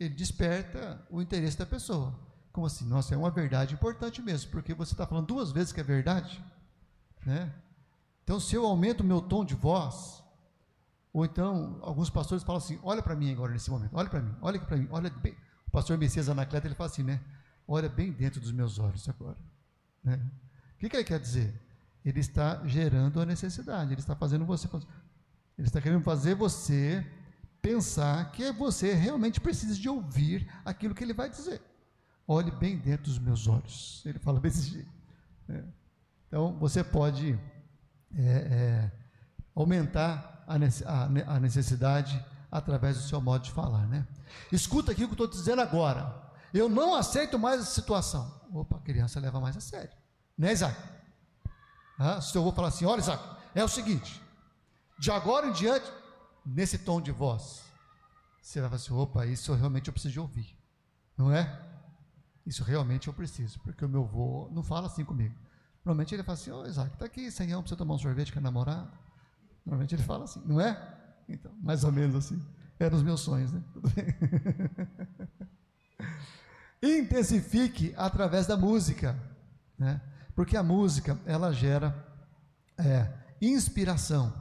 [0.00, 2.18] ele desperta o interesse da pessoa.
[2.50, 2.86] Como assim?
[2.86, 6.42] Nossa, é uma verdade importante mesmo, porque você está falando duas vezes que é verdade,
[7.24, 7.52] né?
[8.24, 10.24] Então, se eu aumento o meu tom de voz,
[11.12, 14.34] ou então alguns pastores falam assim: olha para mim agora nesse momento, olha para mim,
[14.40, 15.36] olha para mim, olha bem.
[15.68, 17.20] O pastor Messias Anacleto ele fala assim, né?
[17.68, 19.36] Olha bem dentro dos meus olhos agora.
[20.02, 20.20] Né?
[20.74, 21.54] O que, que ele quer dizer?
[22.04, 24.66] Ele está gerando a necessidade, ele está fazendo você.
[25.58, 27.06] Ele está querendo fazer você
[27.60, 31.60] pensar que você realmente precisa de ouvir aquilo que ele vai dizer.
[32.26, 34.02] Olhe bem dentro dos meus olhos.
[34.06, 34.90] Ele fala desse jeito.
[35.48, 35.64] Né?
[36.28, 37.38] Então, você pode
[38.16, 38.92] é, é,
[39.54, 43.86] aumentar a, necessidade através do seu modo de falar.
[43.86, 44.06] Né?
[44.50, 46.30] Escuta aqui o que eu estou dizendo agora.
[46.52, 48.40] Eu não aceito mais essa situação.
[48.52, 49.92] Opa, a criança leva mais a sério.
[50.36, 50.76] Né, Isaac?
[51.98, 53.22] Ah, se eu vou falar assim, olha, Isaac,
[53.54, 54.20] é o seguinte,
[54.98, 55.90] de agora em diante,
[56.44, 57.62] nesse tom de voz,
[58.40, 60.56] você vai falar assim: opa, isso realmente eu preciso ouvir,
[61.16, 61.68] não é?
[62.46, 65.34] Isso realmente eu preciso, porque o meu avô não fala assim comigo.
[65.84, 68.38] Normalmente ele fala assim: Ô oh, Isaac, está aqui para você tomar um sorvete com
[68.38, 68.90] a namorada.
[69.64, 70.76] Normalmente ele fala assim, não é?
[71.28, 72.44] Então, mais ou menos assim.
[72.78, 73.62] Eram os meus sonhos, né?
[73.72, 74.06] Tudo bem.
[77.00, 79.16] Intensifique através da música,
[79.78, 80.00] né?
[80.34, 81.94] Porque a música, ela gera
[82.78, 84.32] é, inspiração,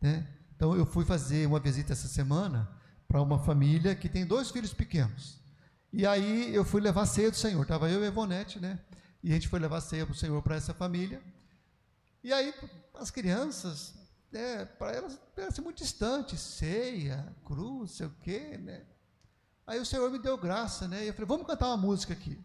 [0.00, 0.26] né?
[0.56, 2.68] Então eu fui fazer uma visita essa semana
[3.06, 5.38] para uma família que tem dois filhos pequenos.
[5.92, 7.62] E aí eu fui levar ceia do Senhor.
[7.62, 8.80] Estava eu e a Ivonete, né?
[9.22, 11.22] E a gente foi levar ceia para o Senhor para essa família.
[12.24, 12.54] E aí
[12.94, 13.94] as crianças,
[14.32, 18.82] né, para elas parece muito distante, ceia, cruz, sei o quê, né?
[19.66, 21.04] Aí o Senhor me deu graça, né?
[21.04, 22.42] E eu falei, vamos cantar uma música aqui.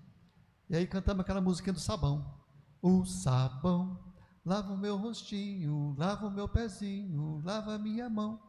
[0.70, 2.40] E aí cantamos aquela musiquinha do sabão.
[2.82, 4.11] O sabão
[4.46, 8.40] Lava o meu rostinho, lava o meu pezinho, lava a minha mão.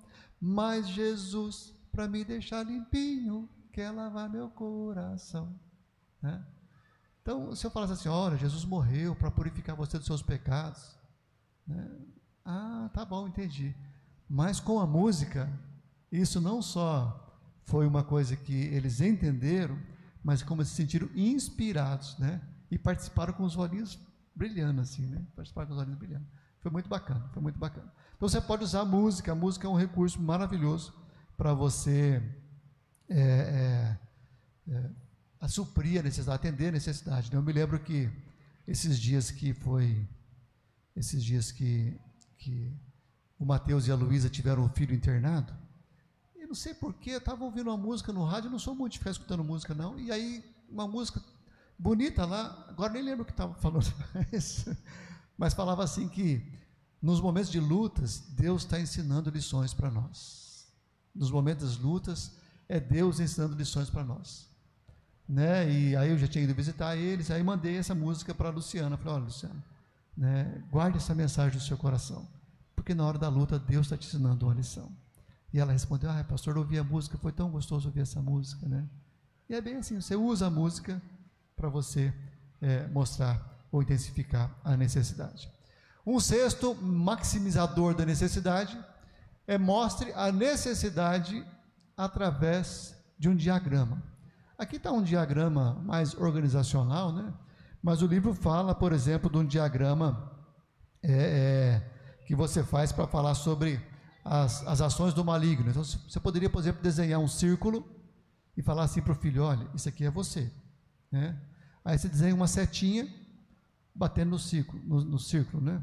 [0.40, 5.54] Mas Jesus, para me deixar limpinho, quer lavar meu coração.
[6.20, 6.44] Né?
[7.20, 10.96] Então, se eu falasse assim, olha, Jesus morreu para purificar você dos seus pecados.
[11.66, 11.90] Né?
[12.44, 13.74] Ah, tá bom, entendi.
[14.28, 15.52] Mas com a música,
[16.10, 17.18] isso não só
[17.64, 19.78] foi uma coisa que eles entenderam,
[20.24, 22.40] mas como se sentiram inspirados, né?
[22.70, 23.98] E participaram com os olhinhos
[24.34, 25.24] brilhando assim, né?
[25.34, 26.26] Participar com os olhos brilhando.
[26.60, 27.92] Foi muito bacana, foi muito bacana.
[28.16, 30.94] Então você pode usar a música, a música é um recurso maravilhoso
[31.36, 32.22] para você
[33.08, 33.98] é, é,
[34.68, 34.90] é,
[35.40, 37.30] a suprir a necessidade, atender a necessidade.
[37.30, 37.36] Né?
[37.36, 38.08] Eu me lembro que
[38.66, 40.08] esses dias que foi,
[40.94, 42.00] esses dias que,
[42.38, 42.72] que
[43.38, 45.52] o Mateus e a Luísa tiveram um filho internado,
[46.36, 48.98] e não sei porquê, eu estava ouvindo uma música no rádio, não sou muito de
[48.98, 51.20] ficar escutando música não, e aí uma música
[51.82, 53.92] bonita lá, agora nem lembro o que estava falando,
[55.36, 56.46] mas falava assim que
[57.02, 60.68] nos momentos de lutas, Deus está ensinando lições para nós.
[61.12, 62.36] Nos momentos das lutas,
[62.68, 64.46] é Deus ensinando lições para nós.
[65.28, 65.68] Né?
[65.70, 68.96] E aí eu já tinha ido visitar eles, aí mandei essa música para a Luciana.
[68.96, 69.64] Falei, olha, Luciana,
[70.16, 72.28] né, guarde essa mensagem no seu coração,
[72.76, 74.88] porque na hora da luta Deus está te ensinando uma lição.
[75.52, 78.68] E ela respondeu, ah, pastor, eu ouvi a música, foi tão gostoso ouvir essa música,
[78.68, 78.88] né?
[79.48, 81.02] E é bem assim, você usa a música
[81.62, 82.12] para você
[82.60, 83.40] é, mostrar
[83.70, 85.48] ou intensificar a necessidade.
[86.04, 88.76] Um sexto maximizador da necessidade
[89.46, 91.46] é mostre a necessidade
[91.96, 94.02] através de um diagrama.
[94.58, 97.32] Aqui está um diagrama mais organizacional, né?
[97.80, 100.32] Mas o livro fala, por exemplo, de um diagrama
[101.00, 101.90] é, é,
[102.26, 103.80] que você faz para falar sobre
[104.24, 105.70] as, as ações do maligno.
[105.70, 107.88] Então, você poderia, por exemplo, desenhar um círculo
[108.56, 110.50] e falar assim para o filho: olha, isso aqui é você.
[111.10, 111.38] Né?
[111.84, 113.08] Aí você desenha uma setinha
[113.94, 115.82] batendo no círculo, no, no círculo, né?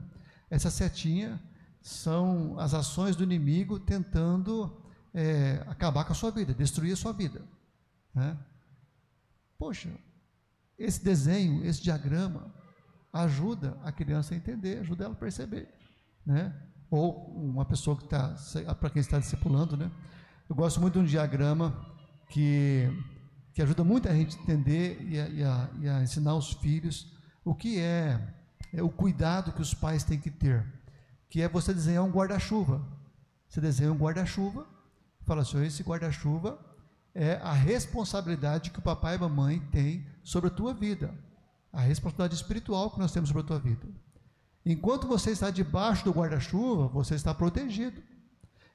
[0.49, 1.39] Essa setinha
[1.81, 7.13] são as ações do inimigo tentando é, acabar com a sua vida, destruir a sua
[7.13, 7.41] vida.
[8.13, 8.37] Né?
[9.57, 9.89] Poxa,
[10.77, 12.53] esse desenho, esse diagrama
[13.11, 15.67] ajuda a criança a entender, ajuda ela a perceber,
[16.25, 16.55] né?
[16.89, 18.35] Ou uma pessoa que está,
[18.75, 19.91] para quem está discipulando, né?
[20.47, 21.85] Eu gosto muito de um diagrama
[22.29, 22.87] que
[23.59, 26.53] que ajuda muito a gente a entender e a, e, a, e a, ensinar os
[26.53, 27.11] filhos
[27.43, 28.17] o que é,
[28.73, 30.65] é, o cuidado que os pais têm que ter,
[31.29, 32.81] que é você desenhar um guarda-chuva.
[33.49, 34.65] Você desenha um guarda-chuva,
[35.25, 36.57] fala assim, esse guarda-chuva
[37.13, 41.13] é a responsabilidade que o papai e a mamãe têm sobre a tua vida,
[41.73, 43.85] a responsabilidade espiritual que nós temos sobre a tua vida.
[44.65, 48.01] Enquanto você está debaixo do guarda-chuva, você está protegido.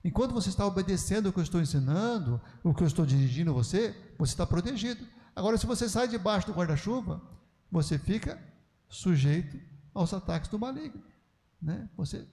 [0.05, 3.97] Enquanto você está obedecendo o que eu estou ensinando, o que eu estou dirigindo você,
[4.19, 5.03] você está protegido.
[5.35, 7.23] Agora, se você sai debaixo do guarda-chuva,
[7.73, 8.39] você fica
[8.87, 9.59] sujeito
[9.95, 11.03] aos ataques do maligno.
[11.61, 11.89] Né?
[11.97, 12.29] Você,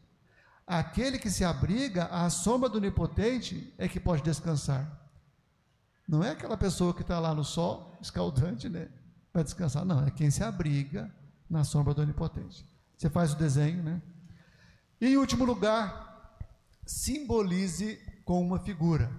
[0.67, 4.99] aquele que se abriga à sombra do onipotente é que pode descansar.
[6.05, 8.89] Não é aquela pessoa que está lá no sol, escaldante, né?
[9.33, 9.85] Vai descansar.
[9.85, 11.09] Não, é quem se abriga
[11.49, 12.65] na sombra do onipotente.
[12.97, 14.01] Você faz o desenho, né?
[14.99, 16.10] E em último lugar,
[16.91, 19.09] simbolize com uma figura.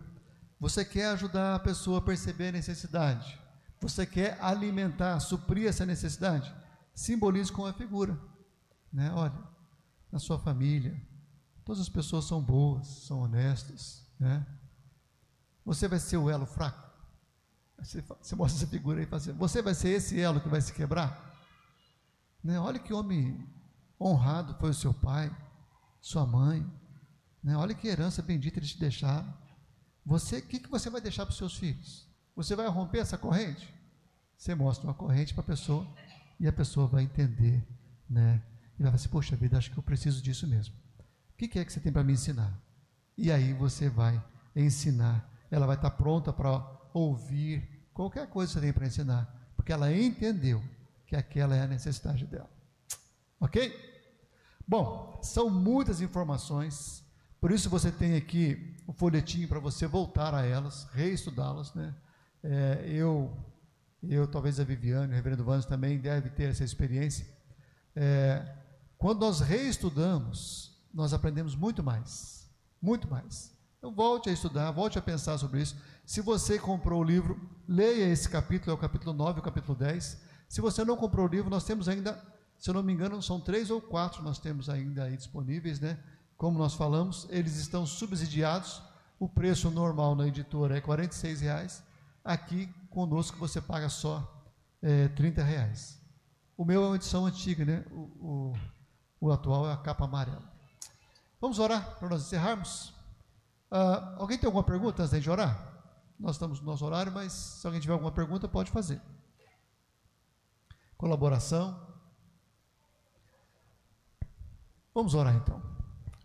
[0.60, 3.38] Você quer ajudar a pessoa a perceber a necessidade.
[3.80, 6.54] Você quer alimentar, suprir essa necessidade?
[6.94, 8.16] Simbolize com uma figura.
[8.92, 9.10] Né?
[9.12, 9.32] Olha,
[10.10, 10.94] na sua família,
[11.64, 14.06] todas as pessoas são boas, são honestas.
[14.20, 14.46] Né?
[15.64, 16.90] Você vai ser o elo fraco?
[17.78, 20.48] Você, você mostra essa figura aí e fala assim, você vai ser esse elo que
[20.48, 21.34] vai se quebrar?
[22.44, 22.60] Né?
[22.60, 23.48] Olha que homem
[23.98, 25.34] honrado foi o seu pai,
[26.00, 26.64] sua mãe.
[27.42, 27.56] Né?
[27.56, 29.32] Olha que herança bendita eles te deixaram.
[30.04, 32.06] Você, o que, que você vai deixar para os seus filhos?
[32.34, 33.72] Você vai romper essa corrente?
[34.36, 35.86] Você mostra uma corrente para a pessoa
[36.40, 37.64] e a pessoa vai entender,
[38.08, 38.42] né?
[38.78, 40.74] E vai falar assim, poxa vida, acho que eu preciso disso mesmo.
[41.30, 42.52] O que, que é que você tem para me ensinar?
[43.16, 44.22] E aí você vai
[44.56, 45.28] ensinar.
[45.50, 46.50] Ela vai estar pronta para
[46.92, 50.62] ouvir qualquer coisa que você tem para ensinar, porque ela entendeu
[51.06, 52.50] que aquela é a necessidade dela.
[53.38, 53.72] Ok?
[54.66, 57.01] Bom, são muitas informações,
[57.42, 61.92] por isso você tem aqui o folhetinho para você voltar a elas, reestudá-las, né?
[62.40, 63.36] É, eu,
[64.00, 67.26] eu, talvez a Viviane, o reverendo Vans também deve ter essa experiência.
[67.96, 68.46] É,
[68.96, 72.48] quando nós reestudamos, nós aprendemos muito mais,
[72.80, 73.52] muito mais.
[73.76, 75.76] Então volte a estudar, volte a pensar sobre isso.
[76.06, 80.16] Se você comprou o livro, leia esse capítulo, é o capítulo 9 o capítulo 10.
[80.48, 82.24] Se você não comprou o livro, nós temos ainda,
[82.56, 85.98] se eu não me engano, são três ou quatro nós temos ainda aí disponíveis, né?
[86.42, 88.82] Como nós falamos, eles estão subsidiados.
[89.16, 91.84] O preço normal na editora é R$ reais.
[92.24, 94.44] Aqui conosco você paga só
[94.82, 96.02] é, 30 reais.
[96.56, 97.84] O meu é uma edição antiga, né?
[97.92, 98.52] O, o,
[99.20, 100.42] o atual é a capa amarela.
[101.40, 102.92] Vamos orar para nós encerrarmos?
[103.70, 105.56] Ah, alguém tem alguma pergunta antes de orar?
[106.18, 109.00] Nós estamos no nosso horário, mas se alguém tiver alguma pergunta, pode fazer.
[110.96, 111.80] Colaboração.
[114.92, 115.71] Vamos orar então.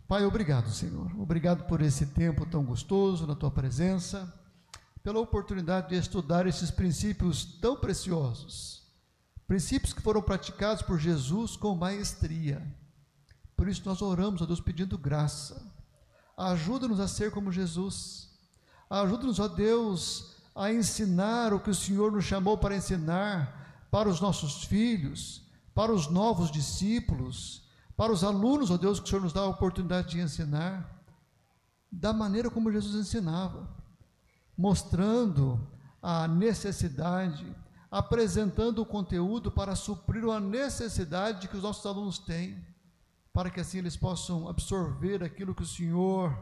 [0.08, 1.12] Pai, obrigado, Senhor.
[1.20, 4.32] Obrigado por esse tempo tão gostoso na tua presença,
[5.02, 8.82] pela oportunidade de estudar esses princípios tão preciosos.
[9.46, 12.66] Princípios que foram praticados por Jesus com maestria.
[13.56, 15.70] Por isso nós oramos a Deus pedindo graça.
[16.36, 18.28] Ajuda-nos a ser como Jesus
[18.90, 24.20] Ajuda-nos, ó Deus, a ensinar o que o Senhor nos chamou para ensinar para os
[24.20, 25.42] nossos filhos,
[25.74, 27.67] para os novos discípulos,
[27.98, 31.02] para os alunos, ó Deus, que o Senhor nos dá a oportunidade de ensinar,
[31.90, 33.68] da maneira como Jesus ensinava,
[34.56, 35.68] mostrando
[36.00, 37.44] a necessidade,
[37.90, 42.64] apresentando o conteúdo para suprir a necessidade que os nossos alunos têm,
[43.32, 46.32] para que assim eles possam absorver aquilo que o Senhor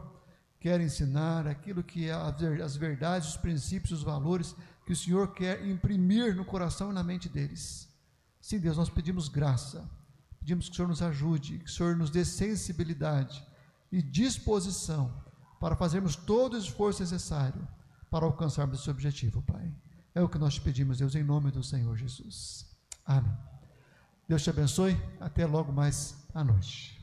[0.59, 2.13] quer ensinar, aquilo que é
[2.61, 4.55] as verdades, os princípios, os valores
[4.85, 7.89] que o Senhor quer imprimir no coração e na mente deles.
[8.39, 9.89] Sim, Deus, nós pedimos graça,
[10.47, 13.45] pedimos que o Senhor nos ajude, que o Senhor nos dê sensibilidade
[13.91, 15.13] e disposição
[15.59, 17.67] para fazermos todo o esforço necessário
[18.09, 19.69] para alcançarmos esse objetivo, Pai.
[20.15, 22.65] É o que nós te pedimos, Deus, em nome do Senhor Jesus.
[23.05, 23.37] Amém.
[24.25, 24.97] Deus te abençoe.
[25.19, 26.96] Até logo mais à noite.